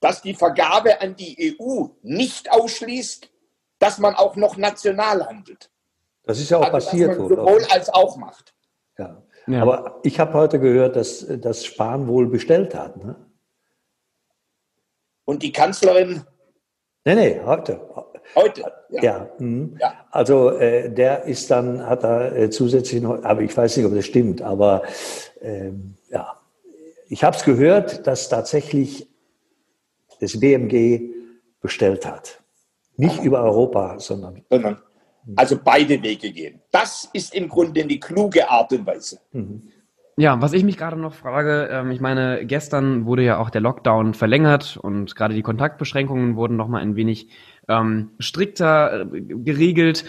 dass 0.00 0.22
die 0.22 0.34
Vergabe 0.34 1.00
an 1.02 1.14
die 1.14 1.56
EU 1.60 1.88
nicht 2.02 2.50
ausschließt, 2.50 3.30
dass 3.78 3.98
man 3.98 4.14
auch 4.14 4.36
noch 4.36 4.56
national 4.56 5.24
handelt. 5.26 5.70
Das 6.24 6.38
ist 6.38 6.50
ja 6.50 6.56
auch 6.56 6.62
also, 6.62 6.72
passiert. 6.72 7.10
Dass 7.10 7.18
man 7.18 7.28
sowohl 7.28 7.64
als 7.66 7.90
auch 7.90 8.16
macht. 8.16 8.54
Ja. 8.98 9.22
Ja. 9.46 9.62
Aber 9.62 10.00
ich 10.02 10.20
habe 10.20 10.34
heute 10.34 10.60
gehört, 10.60 10.96
dass 10.96 11.26
das 11.28 11.64
Spahn 11.64 12.06
wohl 12.08 12.26
bestellt 12.26 12.74
hat. 12.74 12.96
Ne? 12.96 13.16
Und 15.24 15.42
die 15.42 15.52
Kanzlerin? 15.52 16.22
Nee, 17.04 17.14
nee, 17.14 17.40
heute. 17.44 17.80
Heute, 18.34 18.72
ja. 18.90 19.02
ja, 19.02 19.30
mhm. 19.38 19.76
ja. 19.80 19.94
Also 20.10 20.50
äh, 20.50 20.90
der 20.90 21.24
ist 21.24 21.50
dann, 21.50 21.86
hat 21.86 22.04
er 22.04 22.36
äh, 22.36 22.50
zusätzlich 22.50 23.02
noch, 23.02 23.22
aber 23.24 23.40
ich 23.40 23.56
weiß 23.56 23.76
nicht, 23.76 23.86
ob 23.86 23.94
das 23.94 24.06
stimmt, 24.06 24.42
aber 24.42 24.82
ähm, 25.40 25.96
ja, 26.10 26.38
ich 27.08 27.24
habe 27.24 27.36
es 27.36 27.44
gehört, 27.44 28.06
dass 28.06 28.28
tatsächlich 28.28 29.08
das 30.20 30.38
BMG 30.38 31.10
bestellt 31.60 32.06
hat. 32.06 32.40
Nicht 32.96 33.24
über 33.24 33.42
Europa, 33.42 33.98
sondern. 33.98 34.44
sondern 34.50 34.78
also 35.36 35.58
beide 35.62 36.02
Wege 36.02 36.32
gehen. 36.32 36.60
Das 36.70 37.08
ist 37.12 37.34
im 37.34 37.48
Grunde 37.48 37.84
die 37.84 38.00
kluge 38.00 38.48
Art 38.48 38.72
und 38.72 38.86
Weise. 38.86 39.20
Mhm. 39.32 39.62
Ja, 40.20 40.42
was 40.42 40.52
ich 40.52 40.64
mich 40.64 40.76
gerade 40.76 40.98
noch 40.98 41.14
frage, 41.14 41.70
ähm, 41.72 41.90
ich 41.92 42.00
meine, 42.02 42.44
gestern 42.44 43.06
wurde 43.06 43.22
ja 43.22 43.38
auch 43.38 43.48
der 43.48 43.62
Lockdown 43.62 44.12
verlängert 44.12 44.76
und 44.76 45.16
gerade 45.16 45.32
die 45.32 45.40
Kontaktbeschränkungen 45.40 46.36
wurden 46.36 46.56
noch 46.56 46.68
mal 46.68 46.82
ein 46.82 46.94
wenig 46.94 47.28
ähm, 47.68 48.10
strikter 48.18 49.00
äh, 49.00 49.20
geregelt. 49.22 50.04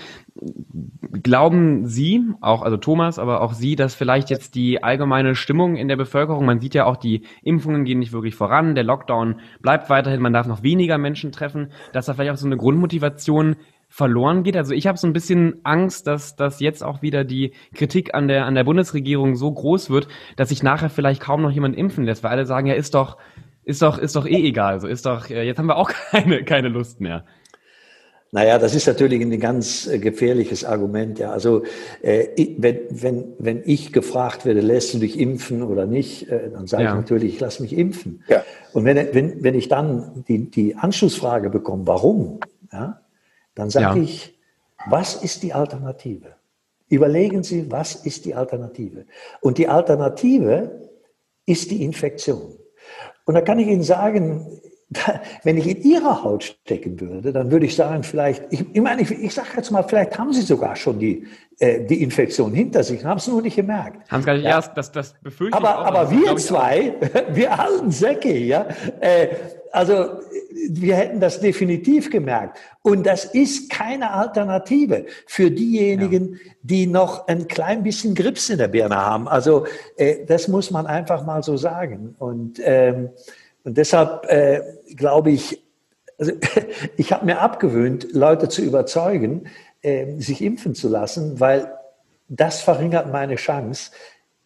Glauben 1.24 1.86
Sie, 1.86 2.26
auch 2.42 2.62
also 2.62 2.76
Thomas, 2.76 3.20
aber 3.20 3.40
auch 3.40 3.54
Sie, 3.54 3.78
dass 3.78 3.96
vielleicht 3.96 4.30
jetzt 4.30 4.56
die 4.56 4.84
allgemeine 4.84 5.34
Stimmung 5.34 5.78
in 5.78 5.88
der 5.88 5.96
Bevölkerung, 5.96 6.44
man 6.46 6.60
sieht 6.60 6.74
ja 6.74 6.88
auch, 6.88 6.98
die 6.98 7.22
Impfungen 7.42 7.86
gehen 7.86 8.00
nicht 8.00 8.12
wirklich 8.12 8.36
voran, 8.36 8.76
der 8.76 8.84
Lockdown 8.84 9.40
bleibt 9.62 9.90
weiterhin, 9.90 10.22
man 10.22 10.34
darf 10.34 10.46
noch 10.46 10.62
weniger 10.62 10.98
Menschen 10.98 11.32
treffen, 11.32 11.72
dass 11.94 12.08
da 12.08 12.16
vielleicht 12.16 12.32
auch 12.34 12.38
so 12.38 12.48
eine 12.48 12.58
Grundmotivation 12.58 13.56
verloren 13.92 14.44
geht. 14.44 14.56
Also 14.56 14.74
ich 14.74 14.88
habe 14.88 14.98
so 14.98 15.06
ein 15.06 15.12
bisschen 15.12 15.60
Angst, 15.64 16.08
dass, 16.08 16.38
dass 16.38 16.62
jetzt 16.62 16.82
auch 16.82 17.02
wieder 17.02 17.26
die 17.26 17.52
Kritik 17.76 18.16
an 18.16 18.30
der, 18.30 18.46
an 18.46 18.56
der 18.56 18.64
Bundesregierung 18.64 19.36
so 19.36 19.52
groß 19.52 19.90
wird, 19.90 20.08
dass 20.38 20.50
sich 20.50 20.64
nachher 20.64 20.90
vielleicht 20.90 21.22
kaum 21.22 21.42
noch 21.42 21.52
jemand 21.52 21.76
impfen 21.76 22.06
lässt, 22.06 22.24
weil 22.24 22.32
alle 22.32 22.46
sagen, 22.46 22.68
ja, 22.68 22.74
ist 22.74 22.96
doch, 22.96 23.18
ist 23.66 23.82
doch, 23.82 23.98
ist 23.98 24.16
doch 24.16 24.26
eh 24.26 24.48
egal. 24.48 24.80
So 24.80 24.88
ist 24.88 25.06
doch, 25.06 25.30
äh, 25.30 25.44
jetzt 25.44 25.60
haben 25.60 25.66
wir 25.66 25.76
auch 25.76 25.92
keine, 26.12 26.46
keine 26.46 26.70
Lust 26.70 27.02
mehr. 27.02 27.26
Naja, 28.32 28.60
das 28.60 28.76
ist 28.76 28.88
natürlich 28.88 29.22
ein 29.22 29.40
ganz 29.42 29.88
äh, 29.88 30.00
gefährliches 30.00 30.64
Argument. 30.64 31.20
Ja, 31.20 31.32
also 31.32 31.64
äh, 32.02 32.28
wenn, 32.58 32.80
wenn, 32.90 33.26
wenn 33.40 33.62
ich 33.66 33.92
gefragt 33.92 34.46
werde, 34.46 34.62
lässt 34.62 34.94
du 34.94 35.00
dich 35.00 35.20
impfen 35.20 35.64
oder 35.64 35.86
nicht, 35.86 36.30
äh, 36.30 36.50
dann 36.50 36.66
sage 36.66 36.84
ja. 36.86 36.92
ich 36.92 36.96
natürlich, 36.96 37.34
ich 37.34 37.40
lasse 37.42 37.62
mich 37.62 37.78
impfen. 37.78 38.24
Ja. 38.30 38.42
Und 38.72 38.86
wenn, 38.86 39.14
wenn, 39.14 39.44
wenn 39.44 39.56
ich 39.56 39.68
dann 39.68 40.24
die, 40.30 40.50
die 40.50 40.78
Anschlussfrage 40.78 41.50
bekomme, 41.50 41.86
warum, 41.88 42.40
ja, 42.72 43.01
dann 43.56 43.70
sage 43.70 44.00
ja. 44.00 44.04
ich, 44.04 44.38
was 44.88 45.16
ist 45.16 45.44
die 45.44 45.54
Alternative? 45.54 46.36
Überlegen 46.90 47.44
Sie, 47.44 47.72
was 47.72 47.96
ist 47.96 48.26
die 48.26 48.36
Alternative? 48.36 49.06
Und 49.42 49.58
die 49.58 49.68
Alternative 49.68 50.90
ist 51.46 51.72
die 51.72 51.84
Infektion. 51.84 52.58
Und 53.26 53.36
da 53.36 53.42
kann 53.42 53.60
ich 53.60 53.68
Ihnen 53.68 53.84
sagen, 53.84 54.60
wenn 55.44 55.58
ich 55.58 55.68
in 55.68 55.82
Ihrer 55.84 56.24
Haut 56.24 56.44
stecken 56.44 57.00
würde, 57.00 57.32
dann 57.32 57.50
würde 57.50 57.66
ich 57.66 57.76
sagen, 57.76 58.04
vielleicht, 58.04 58.44
ich, 58.50 58.66
ich 58.74 58.82
meine, 58.82 59.02
ich, 59.02 59.12
ich 59.12 59.34
sage 59.34 59.50
jetzt 59.56 59.72
mal, 59.72 59.84
vielleicht 59.84 60.18
haben 60.18 60.34
Sie 60.34 60.42
sogar 60.42 60.76
schon 60.76 61.00
die, 61.00 61.26
äh, 61.60 61.86
die 61.86 62.04
Infektion 62.04 62.54
hinter 62.54 62.84
sich, 62.84 63.06
haben 63.06 63.18
es 63.18 63.28
nur 63.28 63.42
nicht 63.42 63.56
gemerkt. 63.56 64.12
Haben 64.12 64.22
Sie 64.22 64.26
gar 64.26 64.34
nicht 64.34 64.44
ja. 64.44 64.52
erst, 64.52 64.76
das, 64.76 64.92
das 64.92 65.14
befürchte 65.22 65.58
aber, 65.58 65.80
auch, 65.80 65.86
Aber 65.86 66.12
wir 66.12 66.36
zwei, 66.38 66.96
wir 67.34 67.58
alten 67.58 67.92
Säcke, 67.92 68.38
ja, 68.38 68.68
äh, 69.00 69.30
also 69.72 70.20
wir 70.70 70.96
hätten 70.96 71.20
das 71.20 71.40
definitiv 71.40 72.10
gemerkt. 72.10 72.60
Und 72.82 73.06
das 73.06 73.26
ist 73.26 73.70
keine 73.70 74.12
Alternative 74.12 75.06
für 75.26 75.50
diejenigen, 75.50 76.34
ja. 76.34 76.52
die 76.62 76.88
noch 76.88 77.28
ein 77.28 77.48
klein 77.48 77.84
bisschen 77.84 78.16
Grips 78.16 78.50
in 78.50 78.58
der 78.58 78.68
Birne 78.68 78.98
haben. 78.98 79.28
Also 79.28 79.66
äh, 79.98 80.26
das 80.26 80.48
muss 80.48 80.72
man 80.72 80.88
einfach 80.88 81.26
mal 81.26 81.44
so 81.44 81.58
sagen. 81.58 82.16
Und 82.20 82.60
ähm, 82.64 83.10
und 83.64 83.78
deshalb 83.78 84.26
äh, 84.30 84.62
glaube 84.96 85.32
ich, 85.32 85.62
also 86.18 86.34
ich 86.98 87.12
habe 87.12 87.26
mir 87.26 87.40
abgewöhnt, 87.40 88.08
Leute 88.12 88.50
zu 88.50 88.62
überzeugen, 88.62 89.48
äh, 89.82 90.18
sich 90.20 90.42
impfen 90.42 90.76
zu 90.76 90.90
lassen, 90.90 91.40
weil 91.40 91.72
das 92.28 92.62
verringert 92.62 93.12
meine 93.12 93.36
Chance, 93.36 93.92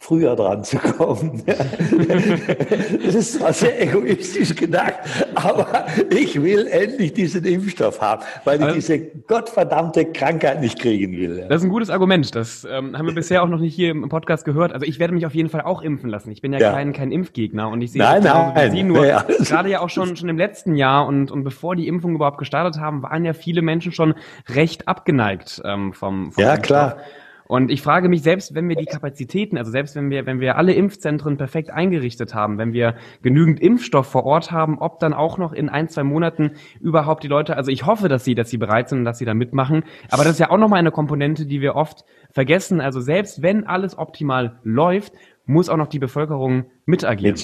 früher 0.05 0.35
dran 0.35 0.63
zu 0.63 0.77
kommen. 0.77 1.41
das 3.05 3.15
ist 3.15 3.33
zwar 3.33 3.53
sehr 3.53 3.81
egoistisch 3.81 4.55
gedacht, 4.55 4.93
aber 5.33 5.87
ich 6.11 6.41
will 6.41 6.67
endlich 6.67 7.13
diesen 7.13 7.43
Impfstoff 7.43 7.99
haben, 8.01 8.23
weil 8.43 8.61
ich 8.61 8.73
diese 8.75 8.99
gottverdammte 8.99 10.05
Krankheit 10.05 10.61
nicht 10.61 10.79
kriegen 10.79 11.13
will. 11.13 11.45
Das 11.49 11.61
ist 11.61 11.63
ein 11.63 11.71
gutes 11.71 11.89
Argument. 11.89 12.35
Das 12.35 12.67
ähm, 12.69 12.95
haben 12.95 13.07
wir 13.07 13.15
bisher 13.15 13.41
auch 13.41 13.47
noch 13.47 13.59
nicht 13.59 13.73
hier 13.73 13.91
im 13.91 14.07
Podcast 14.07 14.45
gehört. 14.45 14.73
Also 14.73 14.85
ich 14.85 14.99
werde 14.99 15.13
mich 15.13 15.25
auf 15.25 15.33
jeden 15.33 15.49
Fall 15.49 15.61
auch 15.61 15.81
impfen 15.81 16.09
lassen. 16.09 16.29
Ich 16.31 16.41
bin 16.41 16.53
ja, 16.53 16.59
ja. 16.59 16.71
Kein, 16.71 16.93
kein 16.93 17.11
Impfgegner 17.11 17.69
und 17.69 17.81
ich 17.81 17.91
sehe 17.91 18.01
nein, 18.01 18.23
das 18.23 18.53
nein, 18.53 18.71
Sie 18.71 18.83
nur. 18.83 19.05
Ja. 19.07 19.25
Gerade 19.39 19.69
ja 19.69 19.81
auch 19.81 19.89
schon, 19.89 20.15
schon 20.15 20.29
im 20.29 20.37
letzten 20.37 20.75
Jahr 20.75 21.07
und, 21.07 21.31
und 21.31 21.43
bevor 21.43 21.75
die 21.75 21.87
Impfungen 21.87 22.15
überhaupt 22.17 22.37
gestartet 22.37 22.79
haben, 22.79 23.01
waren 23.01 23.25
ja 23.25 23.33
viele 23.33 23.63
Menschen 23.63 23.91
schon 23.91 24.13
recht 24.49 24.87
abgeneigt 24.87 25.61
ähm, 25.65 25.93
vom, 25.93 26.31
vom 26.31 26.43
Ja, 26.43 26.53
Impfstoff. 26.53 26.67
klar. 26.67 26.97
Und 27.47 27.69
ich 27.69 27.81
frage 27.81 28.09
mich, 28.09 28.23
selbst 28.23 28.55
wenn 28.55 28.67
wir 28.67 28.75
die 28.75 28.85
Kapazitäten, 28.85 29.57
also 29.57 29.69
selbst 29.69 29.95
wenn 29.95 30.09
wir, 30.09 30.25
wenn 30.25 30.39
wir 30.39 30.57
alle 30.57 30.73
Impfzentren 30.73 31.37
perfekt 31.37 31.69
eingerichtet 31.69 32.33
haben, 32.33 32.57
wenn 32.57 32.73
wir 32.73 32.95
genügend 33.21 33.59
Impfstoff 33.59 34.07
vor 34.07 34.25
Ort 34.25 34.51
haben, 34.51 34.79
ob 34.79 34.99
dann 34.99 35.13
auch 35.13 35.37
noch 35.37 35.53
in 35.53 35.69
ein, 35.69 35.87
zwei 35.87 36.03
Monaten 36.03 36.53
überhaupt 36.81 37.23
die 37.23 37.27
Leute, 37.27 37.55
also 37.55 37.69
ich 37.69 37.85
hoffe, 37.85 38.09
dass 38.09 38.23
sie, 38.23 38.33
dass 38.33 38.49
sie 38.49 38.57
bereit 38.57 38.89
sind 38.89 38.99
und 38.99 39.05
dass 39.05 39.19
sie 39.19 39.25
da 39.25 39.35
mitmachen. 39.35 39.83
Aber 40.09 40.23
das 40.23 40.33
ist 40.33 40.39
ja 40.39 40.49
auch 40.49 40.57
nochmal 40.57 40.79
eine 40.79 40.91
Komponente, 40.91 41.45
die 41.45 41.61
wir 41.61 41.75
oft 41.75 42.03
vergessen. 42.31 42.81
Also 42.81 42.99
selbst 42.99 43.41
wenn 43.43 43.65
alles 43.65 43.97
optimal 43.97 44.59
läuft, 44.63 45.13
muss 45.45 45.69
auch 45.69 45.77
noch 45.77 45.87
die 45.87 45.99
Bevölkerung 45.99 46.65
mitagieren. 46.85 47.35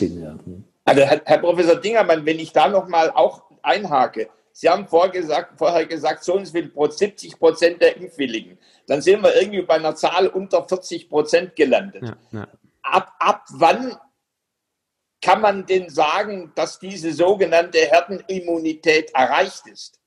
Also 0.84 1.02
Herr, 1.04 1.22
Herr 1.26 1.38
Professor 1.38 1.76
Dingermann, 1.76 2.26
wenn 2.26 2.40
ich 2.40 2.54
da 2.54 2.68
nochmal 2.68 3.12
auch 3.12 3.44
einhake, 3.62 4.30
Sie 4.54 4.70
haben 4.70 4.88
vorher 4.88 5.12
gesagt, 5.12 5.58
vorher 5.58 5.86
gesagt 5.86 6.24
so 6.24 6.36
und 6.36 6.46
so 6.46 6.54
viel 6.54 6.72
70 6.74 7.40
Prozent 7.40 7.82
der 7.82 7.98
Impfwilligen. 7.98 8.58
Dann 8.88 9.02
sind 9.02 9.24
wir 9.24 9.36
irgendwie 9.36 9.62
bei 9.62 9.76
einer 9.76 9.96
Zahl 9.96 10.28
unter 10.28 10.68
40 10.68 11.10
Prozent 11.10 11.56
gelandet. 11.56 12.04
Ja, 12.04 12.18
ja. 12.32 12.48
Ab, 12.84 13.14
ab 13.20 13.46
wann 13.52 13.96
kann 15.22 15.42
man 15.42 15.66
denn 15.66 15.90
sagen, 15.90 16.52
dass 16.56 16.80
diese 16.80 17.14
sogenannte 17.14 17.78
Herdenimmunität 17.80 19.12
erreicht 19.14 19.68
ist? 19.68 20.00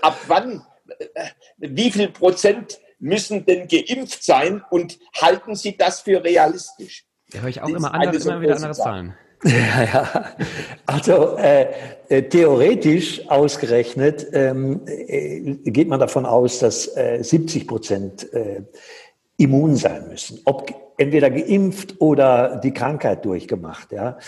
Ab 0.00 0.18
wann, 0.26 0.66
äh, 0.98 1.28
wie 1.58 1.90
viel 1.90 2.08
Prozent 2.08 2.80
müssen 2.98 3.44
denn 3.44 3.68
geimpft 3.68 4.24
sein 4.24 4.64
und 4.70 4.98
halten 5.20 5.54
Sie 5.54 5.76
das 5.76 6.00
für 6.00 6.24
realistisch? 6.24 7.04
Da 7.30 7.40
höre 7.40 7.48
ich 7.48 7.60
auch 7.60 7.68
immer, 7.68 7.92
andere, 7.92 8.16
immer 8.16 8.40
wieder 8.40 8.56
andere 8.56 8.72
Zahlen. 8.72 9.16
Ja, 9.44 9.82
ja. 9.82 10.24
Also 10.86 11.36
äh, 11.36 11.66
äh, 12.08 12.22
theoretisch 12.22 13.28
ausgerechnet 13.28 14.26
ähm, 14.32 14.82
äh, 14.86 15.40
geht 15.64 15.88
man 15.88 15.98
davon 15.98 16.26
aus, 16.26 16.60
dass 16.60 16.96
äh, 16.96 17.22
70 17.22 17.66
Prozent 17.66 18.32
äh, 18.32 18.62
immun 19.38 19.76
sein 19.76 20.08
müssen. 20.08 20.40
Ob 20.44 20.72
entweder 20.96 21.30
geimpft 21.30 22.00
oder 22.00 22.60
die 22.62 22.72
Krankheit 22.72 23.24
durchgemacht. 23.24 23.90
Ja. 23.92 24.18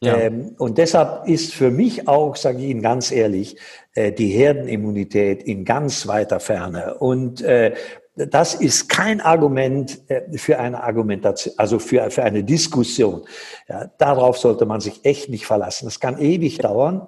ja. 0.00 0.16
Ähm, 0.16 0.54
und 0.58 0.78
deshalb 0.78 1.28
ist 1.28 1.54
für 1.54 1.70
mich 1.70 2.06
auch, 2.06 2.36
sage 2.36 2.58
ich 2.58 2.66
Ihnen 2.66 2.82
ganz 2.82 3.10
ehrlich, 3.10 3.56
äh, 3.94 4.12
die 4.12 4.28
Herdenimmunität 4.28 5.42
in 5.42 5.64
ganz 5.64 6.06
weiter 6.06 6.38
Ferne. 6.38 6.94
Und 6.94 7.42
äh, 7.42 7.74
das 8.14 8.54
ist 8.54 8.88
kein 8.88 9.20
Argument 9.20 10.00
äh, 10.08 10.36
für 10.36 10.58
eine 10.58 10.82
Argumentation, 10.82 11.54
also 11.56 11.78
für, 11.78 12.10
für 12.10 12.22
eine 12.22 12.44
Diskussion. 12.44 13.22
Ja, 13.68 13.90
darauf 13.98 14.38
sollte 14.38 14.66
man 14.66 14.80
sich 14.80 15.04
echt 15.04 15.30
nicht 15.30 15.46
verlassen. 15.46 15.86
Das 15.86 16.00
kann 16.00 16.18
ewig 16.18 16.58
dauern. 16.58 17.06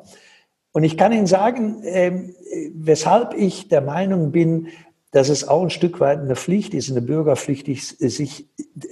Und 0.72 0.82
ich 0.82 0.96
kann 0.96 1.12
Ihnen 1.12 1.26
sagen, 1.26 1.82
ähm, 1.84 2.34
weshalb 2.74 3.34
ich 3.34 3.68
der 3.68 3.80
Meinung 3.80 4.32
bin, 4.32 4.68
dass 5.12 5.28
es 5.28 5.46
auch 5.46 5.62
ein 5.62 5.70
Stück 5.70 6.00
weit 6.00 6.18
eine 6.18 6.34
Pflicht 6.34 6.74
ist, 6.74 6.90
eine 6.90 7.00
Bürgerpflicht 7.00 7.66
sich 8.00 8.48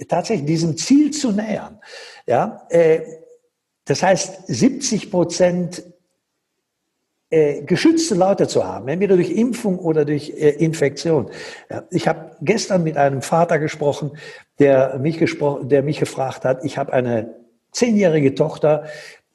tatsächlich 0.07 0.45
diesem 0.45 0.77
Ziel 0.77 1.11
zu 1.11 1.31
nähern. 1.31 1.79
Ja, 2.25 2.65
äh, 2.69 3.01
das 3.85 4.01
heißt, 4.01 4.47
70 4.47 5.11
Prozent 5.11 5.83
geschützte 7.65 8.15
Leute 8.15 8.47
zu 8.47 8.63
haben, 8.63 8.87
entweder 8.87 9.15
durch 9.15 9.31
Impfung 9.31 9.79
oder 9.79 10.05
durch 10.05 10.29
äh, 10.29 10.49
Infektion. 10.49 11.29
Ich 11.89 12.07
habe 12.07 12.35
gestern 12.41 12.83
mit 12.83 12.95
einem 12.97 13.21
Vater 13.21 13.59
gesprochen, 13.59 14.11
der 14.59 14.99
mich, 14.99 15.17
gesprochen, 15.17 15.69
der 15.69 15.83
mich 15.83 15.99
gefragt 15.99 16.45
hat, 16.45 16.63
ich 16.63 16.77
habe 16.77 16.93
eine 16.93 17.35
zehnjährige 17.71 18.35
Tochter, 18.35 18.85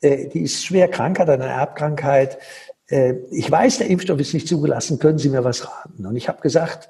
äh, 0.00 0.28
die 0.28 0.42
ist 0.42 0.64
schwer 0.64 0.88
krank, 0.88 1.18
hat 1.18 1.28
eine 1.28 1.46
Erbkrankheit. 1.46 2.38
Äh, 2.88 3.14
ich 3.30 3.50
weiß, 3.50 3.78
der 3.78 3.88
Impfstoff 3.88 4.20
ist 4.20 4.34
nicht 4.34 4.48
zugelassen, 4.48 4.98
können 4.98 5.18
Sie 5.18 5.28
mir 5.28 5.44
was 5.44 5.66
raten? 5.66 6.06
Und 6.06 6.16
ich 6.16 6.28
habe 6.28 6.40
gesagt, 6.40 6.88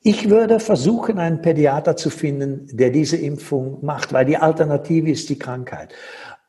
ich 0.00 0.30
würde 0.30 0.60
versuchen, 0.60 1.18
einen 1.18 1.42
Pädiater 1.42 1.96
zu 1.96 2.08
finden, 2.08 2.68
der 2.72 2.90
diese 2.90 3.16
Impfung 3.16 3.84
macht, 3.84 4.12
weil 4.12 4.24
die 4.24 4.36
Alternative 4.36 5.10
ist 5.10 5.28
die 5.28 5.38
Krankheit. 5.38 5.92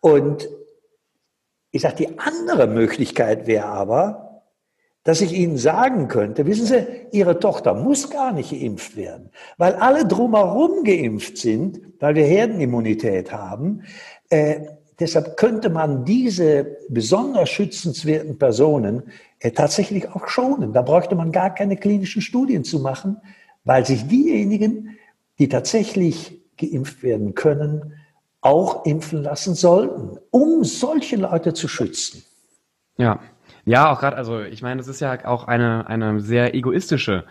Und 0.02 0.48
ich 1.72 1.82
sage, 1.82 1.96
die 1.98 2.20
andere 2.20 2.68
Möglichkeit 2.68 3.48
wäre 3.48 3.66
aber, 3.66 4.30
dass 5.04 5.22
ich 5.22 5.34
Ihnen 5.34 5.58
sagen 5.58 6.08
könnte, 6.08 6.46
wissen 6.46 6.66
Sie, 6.66 6.86
Ihre 7.12 7.40
Tochter 7.40 7.74
muss 7.74 8.10
gar 8.10 8.32
nicht 8.32 8.52
geimpft 8.52 8.96
werden, 8.96 9.30
weil 9.58 9.74
alle 9.76 10.06
drumherum 10.06 10.84
geimpft 10.84 11.38
sind, 11.38 11.82
weil 12.00 12.16
wir 12.16 12.26
Herdenimmunität 12.26 13.32
haben. 13.32 13.84
Äh, 14.30 14.62
deshalb 15.00 15.38
könnte 15.38 15.70
man 15.70 16.06
diese 16.06 16.78
besonders 16.90 17.50
schützenswerten 17.50 18.38
Personen 18.38 19.04
äh, 19.40 19.52
tatsächlich 19.52 20.10
auch 20.10 20.28
schonen. 20.28 20.74
Da 20.74 20.82
bräuchte 20.82 21.16
man 21.16 21.32
gar 21.32 21.54
keine 21.54 21.78
klinischen 21.78 22.22
Studien 22.22 22.64
zu 22.64 22.80
machen, 22.80 23.18
weil 23.64 23.86
sich 23.86 24.08
diejenigen, 24.08 24.98
die 25.40 25.48
tatsächlich 25.48 26.42
geimpft 26.58 27.04
werden 27.04 27.36
können, 27.36 27.94
auch 28.41 28.86
impfen 28.86 29.21
lassen 29.21 29.56
sollten, 29.56 30.17
um 30.32 30.63
solche 30.63 31.17
Leute 31.17 31.54
zu 31.54 31.67
schützen. 31.67 32.23
Ja, 32.97 33.19
ja, 33.65 33.91
auch 33.91 33.99
gerade, 33.99 34.17
also 34.17 34.41
ich 34.41 34.62
meine, 34.62 34.78
das 34.78 34.88
ist 34.88 34.99
ja 34.99 35.25
auch 35.25 35.47
eine, 35.47 35.88
eine 35.88 36.19
sehr 36.21 36.56
egoistische 36.56 37.25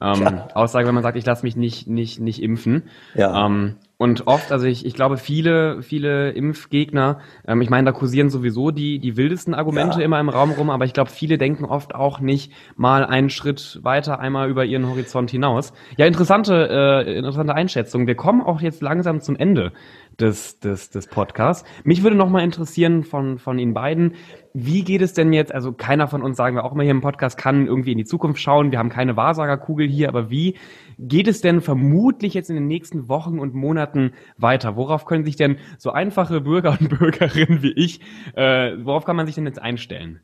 ähm, 0.00 0.22
ja. 0.22 0.48
Aussage, 0.54 0.86
wenn 0.86 0.94
man 0.94 1.02
sagt, 1.02 1.16
ich 1.16 1.24
lasse 1.24 1.44
mich 1.44 1.56
nicht, 1.56 1.86
nicht, 1.86 2.20
nicht 2.20 2.42
impfen. 2.42 2.84
Ja. 3.14 3.46
Ähm, 3.46 3.76
und 3.96 4.26
oft, 4.26 4.50
also 4.50 4.66
ich, 4.66 4.84
ich 4.84 4.94
glaube, 4.94 5.18
viele, 5.18 5.82
viele 5.82 6.32
Impfgegner, 6.32 7.20
ähm, 7.46 7.62
ich 7.62 7.70
meine, 7.70 7.86
da 7.86 7.92
kursieren 7.92 8.28
sowieso 8.28 8.72
die, 8.72 8.98
die 8.98 9.16
wildesten 9.16 9.54
Argumente 9.54 10.00
ja. 10.00 10.04
immer 10.04 10.18
im 10.18 10.28
Raum 10.28 10.50
rum, 10.50 10.68
aber 10.68 10.84
ich 10.84 10.94
glaube, 10.94 11.10
viele 11.10 11.38
denken 11.38 11.64
oft 11.64 11.94
auch 11.94 12.18
nicht 12.18 12.52
mal 12.76 13.06
einen 13.06 13.30
Schritt 13.30 13.78
weiter, 13.82 14.18
einmal 14.18 14.50
über 14.50 14.64
ihren 14.64 14.88
Horizont 14.88 15.30
hinaus. 15.30 15.72
Ja, 15.96 16.06
interessante, 16.06 17.04
äh, 17.06 17.16
interessante 17.16 17.54
Einschätzung. 17.54 18.08
Wir 18.08 18.16
kommen 18.16 18.42
auch 18.42 18.60
jetzt 18.60 18.82
langsam 18.82 19.20
zum 19.20 19.36
Ende 19.36 19.72
des, 20.20 20.60
des, 20.60 20.90
des 20.90 21.06
Podcasts. 21.06 21.68
Mich 21.82 22.02
würde 22.02 22.16
noch 22.16 22.28
mal 22.28 22.42
interessieren 22.42 23.04
von, 23.04 23.38
von 23.38 23.58
Ihnen 23.58 23.74
beiden, 23.74 24.14
wie 24.52 24.84
geht 24.84 25.02
es 25.02 25.12
denn 25.12 25.32
jetzt, 25.32 25.52
also 25.52 25.72
keiner 25.72 26.06
von 26.06 26.22
uns, 26.22 26.36
sagen 26.36 26.54
wir 26.54 26.64
auch 26.64 26.72
immer 26.72 26.84
hier 26.84 26.92
im 26.92 27.00
Podcast, 27.00 27.36
kann 27.36 27.66
irgendwie 27.66 27.92
in 27.92 27.98
die 27.98 28.04
Zukunft 28.04 28.40
schauen. 28.40 28.70
Wir 28.70 28.78
haben 28.78 28.88
keine 28.88 29.16
Wahrsagerkugel 29.16 29.88
hier, 29.88 30.08
aber 30.08 30.30
wie 30.30 30.56
geht 30.98 31.26
es 31.26 31.40
denn 31.40 31.60
vermutlich 31.60 32.34
jetzt 32.34 32.50
in 32.50 32.56
den 32.56 32.68
nächsten 32.68 33.08
Wochen 33.08 33.40
und 33.40 33.54
Monaten 33.54 34.12
weiter? 34.36 34.76
Worauf 34.76 35.06
können 35.06 35.24
sich 35.24 35.36
denn 35.36 35.58
so 35.78 35.90
einfache 35.90 36.40
Bürger 36.40 36.76
und 36.78 36.88
Bürgerinnen 36.98 37.62
wie 37.62 37.72
ich, 37.72 38.00
äh, 38.36 38.72
worauf 38.84 39.04
kann 39.04 39.16
man 39.16 39.26
sich 39.26 39.34
denn 39.34 39.46
jetzt 39.46 39.60
einstellen? 39.60 40.20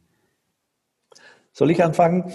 Soll 1.53 1.73
ich 1.73 1.83
anfangen? 1.83 2.31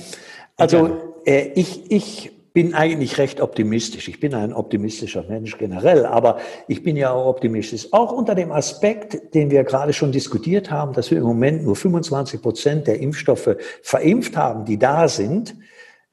Also 0.58 1.14
äh, 1.26 1.52
ich, 1.56 1.90
ich 1.92 2.35
bin 2.56 2.74
eigentlich 2.74 3.18
recht 3.18 3.42
optimistisch. 3.42 4.08
Ich 4.08 4.22
bin 4.22 4.34
ein 4.34 4.54
optimistischer 4.54 5.26
Mensch 5.28 5.58
generell, 5.58 6.06
aber 6.06 6.40
ich 6.70 6.84
bin 6.84 6.96
ja 6.96 7.12
auch 7.12 7.28
optimistisch. 7.28 7.90
Auch 7.92 8.14
unter 8.14 8.34
dem 8.34 8.54
Aspekt, 8.54 9.36
den 9.36 9.52
wir 9.52 9.66
gerade 9.66 9.92
schon 9.92 10.14
diskutiert 10.14 10.72
haben, 10.72 10.94
dass 10.94 11.12
wir 11.12 11.18
im 11.18 11.26
Moment 11.26 11.66
nur 11.66 11.76
25 11.76 12.42
Prozent 12.42 12.88
der 12.88 13.02
Impfstoffe 13.02 13.58
verimpft 13.84 14.38
haben, 14.38 14.64
die 14.64 14.80
da 14.80 15.10
sind, 15.10 15.54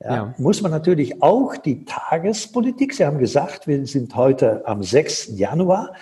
ja, 0.00 0.14
ja. 0.14 0.34
muss 0.36 0.60
man 0.62 0.72
natürlich 0.72 1.22
auch 1.22 1.56
die 1.56 1.84
Tagespolitik, 1.84 2.92
Sie 2.92 3.06
haben 3.06 3.18
gesagt, 3.18 3.68
wir 3.68 3.86
sind 3.86 4.12
heute 4.16 4.66
am 4.66 4.82
6. 4.82 5.38
Januar, 5.38 5.92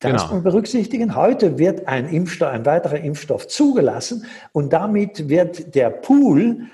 das 0.00 0.22
genau. 0.22 0.34
man 0.34 0.42
berücksichtigen. 0.42 1.16
Heute 1.16 1.58
wird 1.58 1.88
ein 1.88 2.12
Impfstoff, 2.12 2.50
ein 2.50 2.66
weiterer 2.66 3.00
Impfstoff 3.00 3.48
zugelassen 3.48 4.26
und 4.52 4.74
damit 4.74 5.30
wird 5.30 5.74
der 5.74 5.88
Pool 5.88 6.66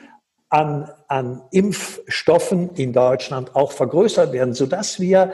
an, 0.51 0.91
an 1.09 1.43
Impfstoffen 1.51 2.71
in 2.75 2.95
Deutschland 2.95 3.55
auch 3.55 3.71
vergrößert 3.73 4.33
werden, 4.33 4.55
so 4.55 4.65
dass 4.65 4.99
wir, 4.99 5.33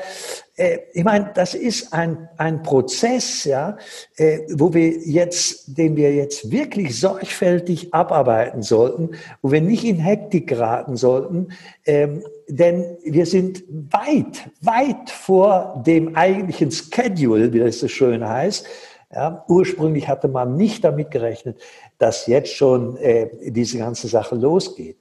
äh, 0.57 0.79
ich 0.93 1.05
meine, 1.05 1.31
das 1.35 1.55
ist 1.55 1.93
ein, 1.93 2.29
ein 2.37 2.65
Prozess, 2.65 3.45
ja, 3.45 3.77
äh, 4.17 4.41
wo 4.55 4.75
wir 4.75 4.89
jetzt, 4.89 5.79
den 5.79 5.95
wir 5.97 6.13
jetzt 6.13 6.51
wirklich 6.51 6.99
sorgfältig 6.99 7.95
abarbeiten 7.95 8.63
sollten, 8.63 9.11
wo 9.41 9.53
wir 9.53 9.61
nicht 9.61 9.85
in 9.85 9.99
Hektik 9.99 10.49
geraten 10.49 10.97
sollten, 10.97 11.53
ähm, 11.87 12.25
denn 12.49 12.97
wir 13.05 13.27
sind 13.27 13.63
weit, 13.69 14.51
weit 14.63 15.11
vor 15.11 15.83
dem 15.87 16.17
eigentlichen 16.17 16.73
Schedule, 16.73 17.53
wie 17.53 17.61
das 17.61 17.79
so 17.79 17.87
schön 17.87 18.29
heißt. 18.29 18.67
Ja, 19.15 19.45
ursprünglich 19.47 20.09
hatte 20.09 20.27
man 20.27 20.57
nicht 20.57 20.83
damit 20.83 21.13
gerechnet, 21.13 21.61
dass 21.99 22.27
jetzt 22.27 22.53
schon 22.53 22.97
äh, 22.97 23.31
diese 23.51 23.79
ganze 23.79 24.09
Sache 24.09 24.35
losgeht. 24.35 24.99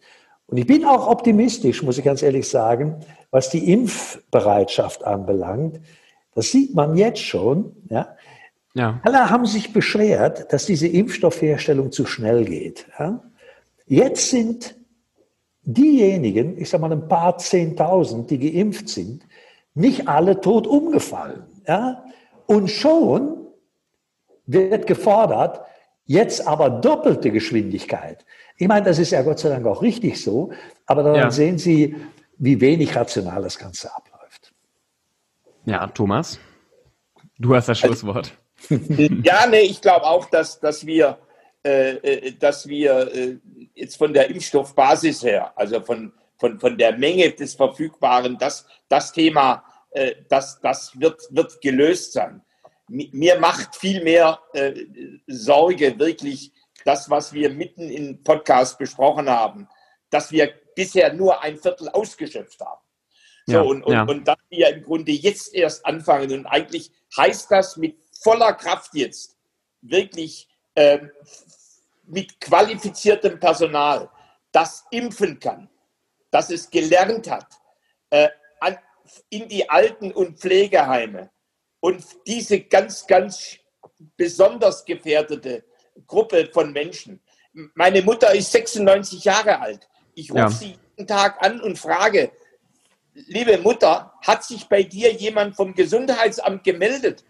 Und 0.48 0.58
ich 0.58 0.68
bin 0.68 0.86
auch 0.86 1.08
optimistisch, 1.08 1.84
muss 1.84 1.98
ich 1.98 2.04
ganz 2.04 2.22
ehrlich 2.22 2.48
sagen, 2.48 3.00
was 3.32 3.50
die 3.50 3.72
Impfbereitschaft 3.72 5.04
anbelangt. 5.04 5.80
Das 6.36 6.52
sieht 6.52 6.76
man 6.76 6.96
jetzt 6.96 7.22
schon. 7.22 7.76
Ja? 7.90 8.16
Ja. 8.74 9.00
Alle 9.04 9.30
haben 9.30 9.46
sich 9.46 9.74
beschwert, 9.74 10.52
dass 10.52 10.66
diese 10.66 10.88
Impfstoffherstellung 10.88 11.92
zu 11.92 12.06
schnell 12.06 12.46
geht. 12.46 12.86
Ja? 13.00 13.24
Jetzt 13.88 14.30
sind 14.30 14.76
diejenigen, 15.64 16.58
ich 16.60 16.70
sage 16.70 16.82
mal 16.82 16.92
ein 16.92 17.08
paar 17.08 17.38
Zehntausend, 17.38 18.30
die 18.30 18.40
geimpft 18.40 18.90
sind, 18.90 19.24
nicht 19.74 20.08
alle 20.08 20.40
tot 20.42 20.68
umgefallen. 20.68 21.44
Ja? 21.68 22.04
Und 22.46 22.70
schon 22.70 23.38
wird 24.46 24.88
gefordert, 24.88 25.62
Jetzt 26.06 26.46
aber 26.48 26.70
doppelte 26.70 27.32
Geschwindigkeit. 27.32 28.26
Ich 28.58 28.68
meine, 28.68 28.86
das 28.86 29.00
ist 29.00 29.12
ja 29.12 29.22
Gott 29.22 29.40
sei 29.40 29.50
Dank 29.50 29.66
auch 29.66 29.82
richtig 29.82 30.22
so, 30.22 30.52
aber 30.86 31.04
dann 31.04 31.16
ja. 31.16 31.32
sehen 31.32 31.58
Sie, 31.58 31.96
wie 32.38 32.60
wenig 32.60 32.96
rational 32.96 33.42
das 33.42 33.58
Ganze 33.58 33.94
abläuft. 33.96 34.54
Ja, 35.66 35.88
Thomas, 35.88 36.40
du 37.40 37.56
hast 37.56 37.70
das 37.70 37.82
also, 37.82 37.96
Schlusswort. 37.96 38.38
ja, 39.24 39.48
nee, 39.48 39.62
ich 39.62 39.82
glaube 39.82 40.06
auch, 40.06 40.26
dass, 40.26 40.60
dass 40.60 40.86
wir, 40.86 41.18
äh, 41.64 41.96
äh, 41.96 42.32
dass 42.34 42.68
wir 42.68 43.14
äh, 43.14 43.38
jetzt 43.74 43.98
von 43.98 44.14
der 44.14 44.30
Impfstoffbasis 44.30 45.24
her, 45.24 45.54
also 45.56 45.82
von, 45.82 46.12
von, 46.38 46.60
von 46.60 46.78
der 46.78 46.98
Menge 46.98 47.32
des 47.32 47.56
Verfügbaren, 47.56 48.38
das, 48.38 48.66
das 48.90 49.14
Thema, 49.14 49.64
äh, 49.92 50.16
das, 50.28 50.60
das 50.62 51.00
wird, 51.00 51.22
wird 51.32 51.62
gelöst 51.62 52.14
sein 52.14 52.42
mir 52.88 53.40
macht 53.40 53.76
viel 53.76 54.04
mehr 54.04 54.40
äh, 54.54 54.74
Sorge 55.28 55.98
wirklich 55.98 56.52
das, 56.86 57.10
was 57.10 57.34
wir 57.34 57.50
mitten 57.50 57.90
im 57.90 58.24
Podcast 58.24 58.78
besprochen 58.78 59.30
haben, 59.30 59.68
dass 60.10 60.32
wir 60.32 60.54
bisher 60.76 61.14
nur 61.14 61.42
ein 61.42 61.58
Viertel 61.58 61.90
ausgeschöpft 61.90 62.60
haben. 62.60 62.82
So, 63.46 63.54
ja, 63.54 63.62
und, 63.62 63.84
und, 63.84 63.94
ja. 63.94 64.04
und 64.04 64.28
dass 64.28 64.38
wir 64.50 64.70
im 64.70 64.84
Grunde 64.84 65.12
jetzt 65.12 65.54
erst 65.54 65.86
anfangen. 65.86 66.32
Und 66.32 66.46
eigentlich 66.46 66.92
heißt 67.18 67.52
das 67.52 67.78
mit 67.78 67.98
voller 68.22 68.54
Kraft 68.54 68.94
jetzt 68.94 69.38
wirklich 69.82 70.48
äh, 70.76 71.00
mit 72.06 72.40
qualifiziertem 72.40 73.40
Personal, 73.40 74.10
das 74.52 74.86
impfen 74.92 75.40
kann, 75.40 75.70
das 76.32 76.50
es 76.50 76.70
gelernt 76.70 77.30
hat, 77.30 77.48
äh, 78.10 78.30
an, 78.60 78.78
in 79.30 79.48
die 79.48 79.70
Alten- 79.70 80.14
und 80.14 80.40
Pflegeheime. 80.40 81.32
Und 81.84 82.02
diese 82.26 82.62
ganz, 82.62 83.06
ganz 83.08 83.58
besonders 84.16 84.86
gefährdete 84.86 85.66
Gruppe 86.08 86.50
von 86.54 86.72
Menschen. 86.72 87.20
Meine 87.76 88.02
Mutter 88.02 88.34
ist 88.34 88.54
96 88.54 89.26
Jahre 89.26 89.60
alt. 89.60 89.90
Ich 90.16 90.32
rufe 90.32 90.40
ja. 90.40 90.50
sie 90.50 90.78
jeden 90.96 91.08
Tag 91.08 91.44
an 91.44 91.60
und 91.60 91.78
frage, 91.78 92.32
liebe 93.14 93.58
Mutter, 93.58 94.14
hat 94.26 94.46
sich 94.46 94.64
bei 94.70 94.84
dir 94.84 95.12
jemand 95.12 95.58
vom 95.58 95.74
Gesundheitsamt 95.74 96.64
gemeldet? 96.64 97.26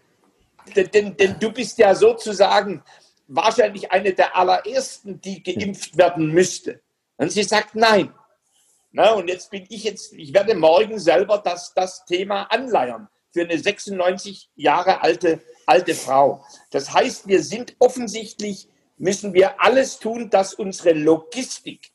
Denn, 0.76 0.88
denn, 0.92 1.16
denn 1.16 1.36
du 1.40 1.50
bist 1.50 1.76
ja 1.78 1.92
sozusagen 1.92 2.84
wahrscheinlich 3.26 3.90
eine 3.90 4.12
der 4.12 4.36
allerersten, 4.36 5.20
die 5.20 5.42
geimpft 5.42 5.96
werden 5.96 6.28
müsste. 6.28 6.80
Und 7.16 7.32
sie 7.32 7.42
sagt 7.42 7.74
nein. 7.74 8.14
Na, 8.92 9.14
und 9.14 9.26
jetzt 9.26 9.50
bin 9.50 9.66
ich 9.68 9.82
jetzt, 9.82 10.12
ich 10.12 10.32
werde 10.32 10.54
morgen 10.54 11.00
selber 11.00 11.38
das, 11.38 11.74
das 11.74 12.04
Thema 12.04 12.44
anleiern 12.44 13.08
für 13.34 13.42
eine 13.42 13.58
96 13.58 14.48
Jahre 14.54 15.02
alte, 15.02 15.40
alte 15.66 15.94
Frau. 15.94 16.44
Das 16.70 16.94
heißt, 16.94 17.26
wir 17.26 17.42
sind 17.42 17.74
offensichtlich, 17.80 18.68
müssen 18.96 19.34
wir 19.34 19.60
alles 19.60 19.98
tun, 19.98 20.30
dass 20.30 20.54
unsere 20.54 20.92
Logistik 20.92 21.90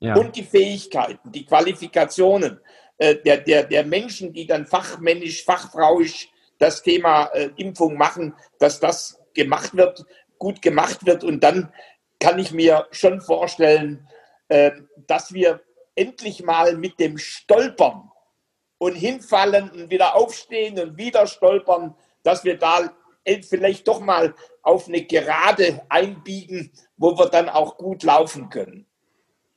ja. 0.00 0.16
und 0.16 0.34
die 0.36 0.42
Fähigkeiten, 0.42 1.30
die 1.30 1.44
Qualifikationen 1.44 2.60
äh, 2.96 3.16
der, 3.16 3.36
der, 3.36 3.64
der 3.64 3.84
Menschen, 3.84 4.32
die 4.32 4.46
dann 4.46 4.66
fachmännisch, 4.66 5.44
fachfrauisch 5.44 6.30
das 6.58 6.82
Thema 6.82 7.26
äh, 7.26 7.50
Impfung 7.56 7.96
machen, 7.96 8.34
dass 8.58 8.80
das 8.80 9.20
gemacht 9.34 9.76
wird, 9.76 10.06
gut 10.38 10.62
gemacht 10.62 11.04
wird. 11.04 11.24
Und 11.24 11.44
dann 11.44 11.70
kann 12.18 12.38
ich 12.38 12.52
mir 12.52 12.88
schon 12.90 13.20
vorstellen, 13.20 14.08
äh, 14.48 14.70
dass 15.06 15.34
wir 15.34 15.60
endlich 15.94 16.42
mal 16.42 16.76
mit 16.78 16.98
dem 16.98 17.18
Stolpern 17.18 18.10
und 18.78 18.94
hinfallen 18.94 19.70
und 19.70 19.90
wieder 19.90 20.16
aufstehen 20.16 20.78
und 20.78 20.96
wieder 20.96 21.26
stolpern, 21.26 21.94
dass 22.22 22.44
wir 22.44 22.56
da 22.58 22.90
vielleicht 23.42 23.86
doch 23.86 24.00
mal 24.00 24.34
auf 24.62 24.88
eine 24.88 25.02
Gerade 25.04 25.82
einbiegen, 25.88 26.72
wo 26.96 27.18
wir 27.18 27.26
dann 27.26 27.48
auch 27.48 27.76
gut 27.76 28.02
laufen 28.02 28.48
können 28.48 28.86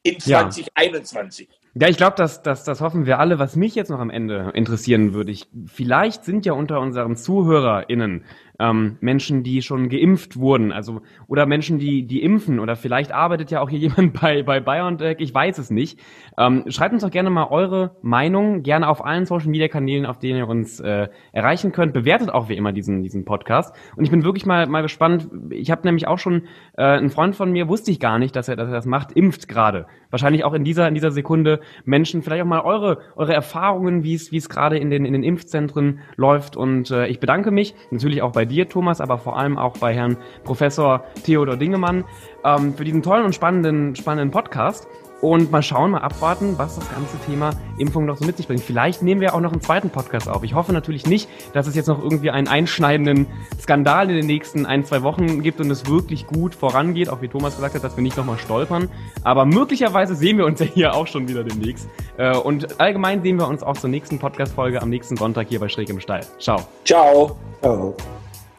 in 0.04 0.20
2021. 0.20 1.48
Ja. 1.48 1.56
Ja, 1.74 1.88
ich 1.88 1.96
glaube, 1.96 2.16
das, 2.18 2.44
das, 2.44 2.66
das 2.66 2.82
hoffen 2.82 3.06
wir 3.06 3.20
alle. 3.20 3.40
Was 3.40 3.56
mich 3.56 3.76
jetzt 3.76 3.90
noch 3.90 4.00
am 4.00 4.10
Ende 4.10 4.52
interessieren 4.54 5.14
würde, 5.14 5.32
ich, 5.32 5.48
vielleicht 5.68 6.26
sind 6.26 6.46
ja 6.46 6.52
unter 6.52 6.82
unseren 6.82 7.16
ZuhörerInnen 7.16 8.26
ähm, 8.62 8.98
Menschen, 9.02 9.44
die 9.44 9.62
schon 9.62 9.90
geimpft 9.90 10.38
wurden, 10.38 10.72
also 10.72 11.02
oder 11.28 11.46
Menschen, 11.48 11.80
die 11.80 12.06
die 12.06 12.22
impfen 12.22 12.60
oder 12.60 12.76
vielleicht 12.76 13.12
arbeitet 13.12 13.50
ja 13.50 13.60
auch 13.60 13.70
hier 13.70 13.80
jemand 13.90 14.14
bei 14.22 14.44
bei 14.44 14.60
BioNTech, 14.60 15.18
ich 15.20 15.34
weiß 15.34 15.58
es 15.58 15.72
nicht. 15.72 16.00
Ähm, 16.38 16.66
schreibt 16.68 16.94
uns 16.94 17.02
doch 17.02 17.10
gerne 17.10 17.30
mal 17.30 17.48
eure 17.48 17.96
Meinung, 18.04 18.62
gerne 18.62 18.88
auf 18.88 19.04
allen 19.04 19.26
Social 19.26 19.50
Media 19.50 19.68
Kanälen, 19.68 20.06
auf 20.06 20.20
denen 20.20 20.38
ihr 20.38 20.48
uns 20.48 20.80
äh, 20.80 21.08
erreichen 21.32 21.72
könnt. 21.72 21.94
Bewertet 21.94 22.30
auch 22.30 22.50
wie 22.50 22.56
immer 22.56 22.72
diesen 22.72 23.02
diesen 23.02 23.26
Podcast. 23.26 23.76
Und 23.96 24.04
ich 24.06 24.12
bin 24.12 24.24
wirklich 24.24 24.46
mal 24.46 24.68
mal 24.68 24.82
gespannt. 24.82 25.30
Ich 25.50 25.72
habe 25.72 25.82
nämlich 25.84 26.08
auch 26.08 26.20
schon 26.20 26.44
äh, 26.78 26.84
einen 26.84 27.10
Freund 27.10 27.36
von 27.36 27.52
mir 27.52 27.68
wusste 27.68 27.90
ich 27.90 28.00
gar 28.00 28.20
nicht, 28.20 28.36
dass 28.36 28.48
er 28.48 28.56
dass 28.56 28.68
er 28.68 28.76
das 28.76 28.86
macht, 28.86 29.12
impft 29.14 29.48
gerade. 29.48 29.88
Wahrscheinlich 30.12 30.44
auch 30.44 30.54
in 30.54 30.64
dieser 30.64 30.88
in 30.88 30.94
dieser 30.94 31.12
Sekunde 31.12 31.62
Menschen 31.84 32.22
vielleicht 32.22 32.44
auch 32.44 32.48
mal 32.48 32.62
eure 32.62 33.00
eure 33.16 33.34
Erfahrungen, 33.34 34.04
wie 34.04 34.14
es 34.14 34.32
wie 34.32 34.38
es 34.38 34.50
gerade 34.50 34.78
in 34.78 34.92
den 34.92 35.06
in 35.06 35.14
den 35.14 35.24
Impfzentren 35.24 36.00
läuft. 36.16 36.56
Und 36.56 36.92
äh, 36.92 37.08
ich 37.08 37.20
bedanke 37.20 37.50
mich 37.50 37.74
natürlich 37.90 38.22
auch 38.22 38.32
bei 38.32 38.46
dir, 38.52 38.70
Thomas, 38.70 39.02
aber 39.02 39.18
vor 39.18 39.38
allem 39.38 39.58
auch 39.58 39.78
bei 39.78 39.94
Herrn 39.94 40.18
Professor 40.44 41.04
Theodor 41.24 41.58
Dingemann 41.58 42.04
ähm, 42.44 42.76
für 42.76 42.84
diesen 42.84 43.02
tollen 43.02 43.26
und 43.26 43.34
spannenden, 43.34 43.96
spannenden 43.96 44.32
Podcast 44.32 44.88
und 45.22 45.52
mal 45.52 45.62
schauen, 45.62 45.92
mal 45.92 46.00
abwarten, 46.00 46.56
was 46.58 46.76
das 46.76 46.92
ganze 46.92 47.18
Thema 47.20 47.52
Impfung 47.78 48.06
noch 48.06 48.18
so 48.18 48.26
mit 48.26 48.38
sich 48.38 48.48
bringt. 48.48 48.62
Vielleicht 48.62 49.04
nehmen 49.04 49.22
wir 49.22 49.34
auch 49.36 49.40
noch 49.40 49.52
einen 49.52 49.62
zweiten 49.62 49.90
Podcast 49.90 50.28
auf. 50.28 50.44
Ich 50.44 50.56
hoffe 50.56 50.74
natürlich 50.74 51.06
nicht, 51.06 51.30
dass 51.54 51.68
es 51.68 51.76
jetzt 51.76 51.88
noch 51.88 52.02
irgendwie 52.02 52.32
einen 52.32 52.48
einschneidenden 52.48 53.28
Skandal 53.62 54.10
in 54.10 54.16
den 54.16 54.26
nächsten 54.26 54.66
ein, 54.66 54.84
zwei 54.84 55.04
Wochen 55.04 55.42
gibt 55.44 55.62
und 55.62 55.70
es 55.70 55.88
wirklich 55.88 56.28
gut 56.28 56.56
vorangeht, 56.56 57.10
auch 57.10 57.22
wie 57.22 57.28
Thomas 57.28 57.56
gesagt 57.56 57.76
hat, 57.76 57.84
dass 57.84 57.96
wir 57.96 58.04
nicht 58.04 58.18
nochmal 58.18 58.40
stolpern. 58.40 58.90
Aber 59.24 59.46
möglicherweise 59.46 60.16
sehen 60.16 60.38
wir 60.38 60.46
uns 60.46 60.60
ja 60.60 60.66
hier 60.66 60.96
auch 60.96 61.08
schon 61.08 61.28
wieder 61.28 61.44
demnächst. 61.44 61.88
Äh, 62.18 62.36
und 62.36 62.80
allgemein 62.82 63.22
sehen 63.22 63.38
wir 63.38 63.48
uns 63.48 63.64
auch 63.64 63.78
zur 63.78 63.90
nächsten 63.90 64.18
Podcast-Folge 64.18 64.82
am 64.82 64.90
nächsten 64.90 65.18
Sonntag 65.18 65.48
hier 65.50 65.60
bei 65.60 65.70
Schräg 65.70 65.90
im 65.90 66.00
Stall. 66.00 66.22
Ciao. 66.40 66.62
Ciao. 66.84 67.38
Ciao. 67.62 67.96